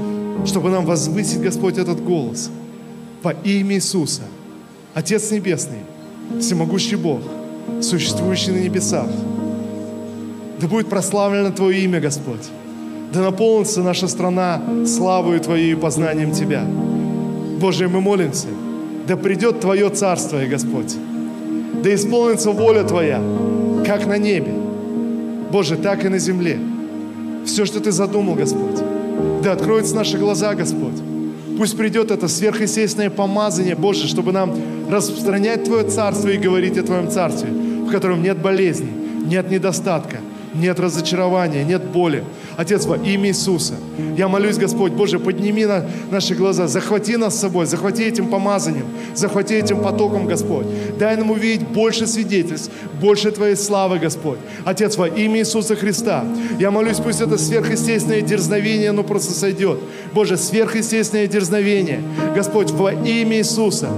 [0.44, 2.50] чтобы нам возвысить, Господь, этот голос.
[3.22, 4.22] Во имя Иисуса.
[4.94, 5.78] Отец Небесный,
[6.40, 7.20] всемогущий Бог,
[7.80, 9.08] существующий на небесах.
[10.62, 12.48] Да будет прославлено Твое имя, Господь.
[13.12, 16.64] Да наполнится наша страна славою Твоей и познанием Тебя.
[17.60, 18.46] Боже, мы молимся,
[19.08, 20.94] да придет Твое Царство, Господь.
[21.82, 23.20] Да исполнится воля Твоя,
[23.84, 24.52] как на небе,
[25.50, 26.60] Боже, так и на земле.
[27.44, 28.80] Все, что Ты задумал, Господь.
[29.42, 31.02] Да откроются наши глаза, Господь.
[31.58, 34.54] Пусть придет это сверхъестественное помазание, Боже, чтобы нам
[34.88, 38.92] распространять Твое Царство и говорить о Твоем Царстве, в котором нет болезни,
[39.26, 40.18] нет недостатка,
[40.54, 42.24] нет разочарования, нет боли.
[42.56, 43.74] Отец, во имя Иисуса,
[44.16, 48.86] я молюсь, Господь, Боже, подними на наши глаза, захвати нас с собой, захвати этим помазанием,
[49.14, 50.66] захвати этим потоком, Господь.
[50.98, 54.38] Дай нам увидеть больше свидетельств, больше Твоей славы, Господь.
[54.64, 56.24] Отец, во имя Иисуса Христа,
[56.58, 59.78] я молюсь, пусть это сверхъестественное дерзновение, оно просто сойдет.
[60.12, 62.02] Боже, сверхъестественное дерзновение,
[62.34, 63.88] Господь, во имя Иисуса,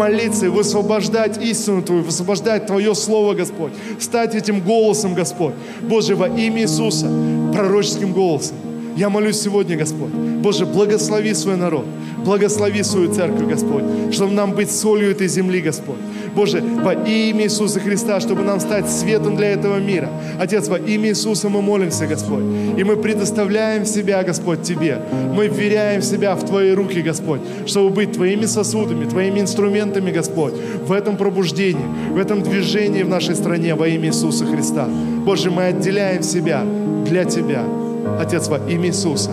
[0.00, 3.72] молиться и высвобождать истину Твою, высвобождать Твое Слово, Господь.
[3.98, 5.54] Стать этим голосом, Господь.
[5.82, 7.06] Боже, во имя Иисуса,
[7.52, 8.56] пророческим голосом.
[8.96, 10.10] Я молюсь сегодня, Господь.
[10.42, 11.84] Боже, благослови свой народ,
[12.24, 15.98] благослови свою церковь, Господь, чтобы нам быть солью этой земли, Господь.
[16.34, 20.08] Боже, во имя Иисуса Христа, чтобы нам стать светом для этого мира.
[20.38, 22.44] Отец, во имя Иисуса мы молимся, Господь.
[22.76, 25.00] И мы предоставляем себя, Господь, Тебе.
[25.34, 30.54] Мы вверяем себя в Твои руки, Господь, чтобы быть Твоими сосудами, Твоими инструментами, Господь,
[30.86, 34.88] в этом пробуждении, в этом движении в нашей стране во имя Иисуса Христа.
[35.24, 36.62] Боже, мы отделяем себя
[37.06, 37.64] для Тебя.
[38.18, 39.30] Отец, во имя Иисуса.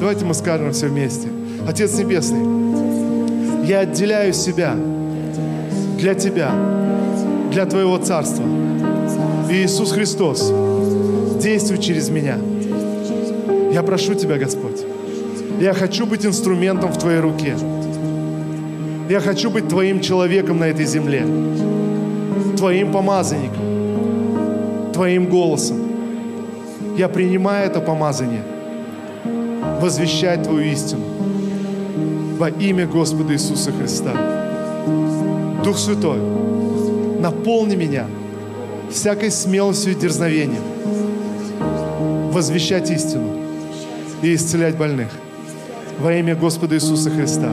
[0.00, 1.28] Давайте мы скажем все вместе.
[1.68, 4.74] Отец Небесный, я отделяю себя
[6.00, 6.50] для Тебя,
[7.52, 8.44] для Твоего Царства.
[9.50, 10.50] И Иисус Христос,
[11.42, 12.38] действуй через меня.
[13.70, 14.80] Я прошу Тебя, Господь.
[15.60, 17.54] Я хочу быть инструментом в Твоей руке.
[19.10, 21.26] Я хочу быть Твоим человеком на этой земле.
[22.56, 24.92] Твоим помазанником.
[24.94, 25.76] Твоим голосом.
[26.96, 28.42] Я принимаю это помазание.
[29.80, 31.04] Возвещать Твою истину.
[32.38, 34.12] Во имя Господа Иисуса Христа.
[35.64, 36.18] Дух Святой,
[37.20, 38.06] наполни меня
[38.90, 40.62] всякой смелостью и дерзновением
[42.32, 43.28] возвещать истину
[44.22, 45.10] и исцелять больных.
[45.98, 47.50] Во имя Господа Иисуса Христа.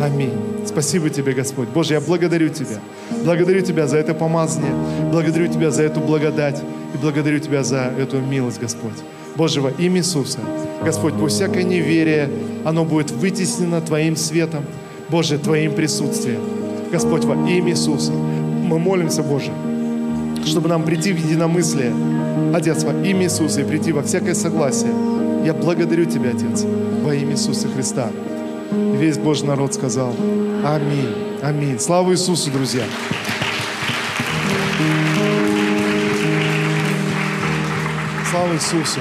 [0.00, 0.32] Аминь.
[0.64, 1.68] Спасибо Тебе, Господь.
[1.68, 2.78] Боже, я благодарю Тебя.
[3.24, 4.72] Благодарю Тебя за это помазание.
[5.10, 6.62] Благодарю Тебя за эту благодать.
[6.94, 8.94] И благодарю Тебя за эту милость, Господь.
[9.36, 10.38] Боже, во имя Иисуса.
[10.84, 12.30] Господь, пусть всякое неверие,
[12.64, 14.64] оно будет вытеснено Твоим светом.
[15.08, 16.59] Боже, Твоим присутствием.
[16.90, 18.12] Господь, во имя Иисуса.
[18.12, 19.52] Мы молимся, Боже,
[20.44, 21.92] чтобы нам прийти в единомыслие,
[22.54, 24.92] Отец, во имя Иисуса, и прийти во всякое согласие.
[25.44, 26.64] Я благодарю Тебя, Отец,
[27.02, 28.10] во имя Иисуса Христа.
[28.72, 30.14] И весь Божий народ сказал
[30.64, 31.14] Аминь.
[31.42, 31.78] Аминь.
[31.78, 32.82] Слава Иисусу, друзья.
[38.30, 39.00] Слава Иисусу.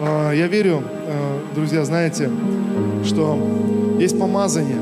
[0.00, 2.30] А, Я верю, э, друзья, знаете,
[3.04, 3.38] что
[3.98, 4.78] есть помазание,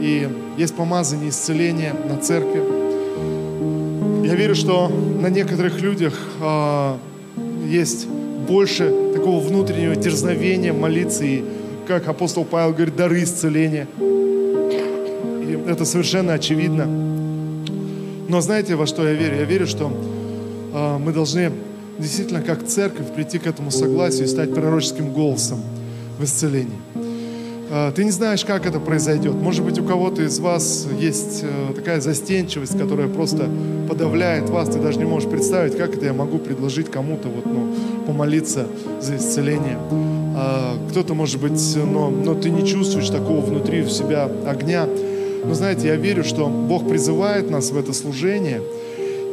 [0.00, 2.62] и есть помазание исцеления на церкви.
[4.26, 6.98] Я верю, что на некоторых людях а,
[7.66, 11.44] есть больше такого внутреннего дерзновения молиться, и,
[11.86, 13.86] как апостол Павел говорит, дары исцеления.
[14.00, 16.86] И это совершенно очевидно.
[18.28, 19.36] Но знаете, во что я верю?
[19.36, 19.90] Я верю, что
[20.74, 21.50] а, мы должны
[21.98, 25.60] действительно как церковь прийти к этому согласию и стать пророческим голосом
[26.18, 27.07] в исцелении.
[27.70, 29.34] А, Ты не знаешь, как это произойдет.
[29.34, 33.48] Может быть, у кого-то из вас есть э, такая застенчивость, которая просто
[33.88, 34.70] подавляет вас.
[34.70, 37.74] Ты даже не можешь представить, как это я могу предложить кому-то вот, ну,
[38.06, 38.66] помолиться
[39.02, 39.78] за исцеление.
[40.34, 44.86] А, Кто-то, может быть, но, но ты не чувствуешь такого внутри у себя огня.
[45.44, 48.62] Но знаете, я верю, что Бог призывает нас в это служение.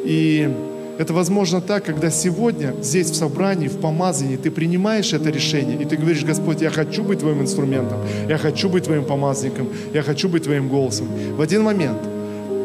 [0.03, 0.49] И
[0.97, 5.85] это возможно так, когда сегодня здесь в собрании, в помазании ты принимаешь это решение, и
[5.85, 10.29] ты говоришь, Господь, я хочу быть Твоим инструментом, я хочу быть Твоим помазанником, я хочу
[10.29, 11.07] быть Твоим голосом.
[11.37, 11.99] В один момент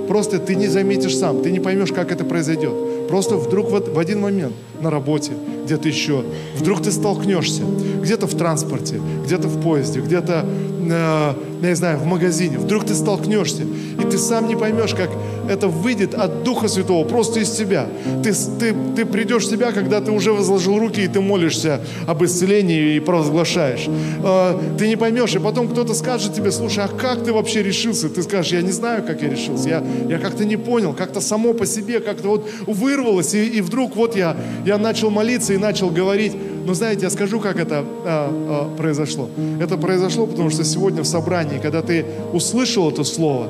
[0.09, 3.09] просто ты не заметишь сам, ты не поймешь, как это произойдет.
[3.09, 5.33] Просто вдруг вот в один момент на работе,
[5.65, 6.25] где-то еще,
[6.57, 7.63] вдруг ты столкнешься,
[8.03, 12.95] где-то в транспорте, где-то в поезде, где-то, э, я не знаю, в магазине, вдруг ты
[12.95, 13.65] столкнешься,
[14.11, 15.11] ты сам не поймешь, как
[15.49, 17.87] это выйдет от Духа Святого, просто из тебя.
[18.23, 22.25] Ты, ты, ты придешь в себя, когда ты уже возложил руки, и ты молишься об
[22.25, 23.89] исцелении и провозглашаешь.
[24.23, 28.09] Э, ты не поймешь, и потом кто-то скажет тебе, слушай, а как ты вообще решился?
[28.09, 31.53] Ты скажешь, я не знаю, как я решился, я, я как-то не понял, как-то само
[31.53, 35.91] по себе, как-то вот вырвалось, и, и вдруг вот я, я начал молиться и начал
[35.91, 36.33] говорить.
[36.67, 39.29] Но знаете, я скажу, как это а, а, произошло.
[39.61, 43.49] Это произошло, потому что сегодня в собрании, когда ты услышал это слово,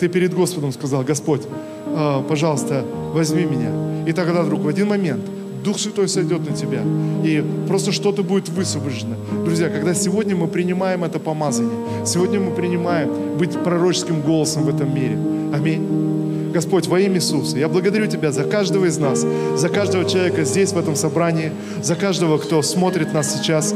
[0.00, 1.42] ты перед Господом сказал, Господь,
[1.88, 3.70] а, пожалуйста, возьми меня.
[4.06, 5.20] И тогда вдруг в один момент
[5.62, 6.80] Дух Святой сойдет на тебя,
[7.22, 9.16] и просто что-то будет высвобождено.
[9.44, 11.76] Друзья, когда сегодня мы принимаем это помазание,
[12.06, 15.18] сегодня мы принимаем быть пророческим голосом в этом мире.
[15.52, 16.50] Аминь.
[16.54, 19.24] Господь, во имя Иисуса, я благодарю Тебя за каждого из нас,
[19.56, 23.74] за каждого человека здесь, в этом собрании, за каждого, кто смотрит нас сейчас.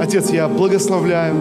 [0.00, 1.34] Отец, я благословляю,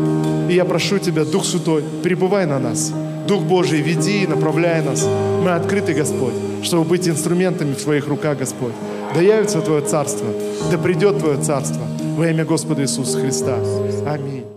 [0.49, 2.91] и я прошу Тебя, Дух Святой, пребывай на нас.
[3.27, 5.05] Дух Божий, веди и направляй нас.
[5.43, 8.73] Мы открыты, Господь, чтобы быть инструментами в Твоих руках, Господь.
[9.13, 10.27] Да явится Твое Царство,
[10.71, 11.81] да придет Твое Царство
[12.17, 13.57] во имя Господа Иисуса Христа.
[14.05, 14.55] Аминь.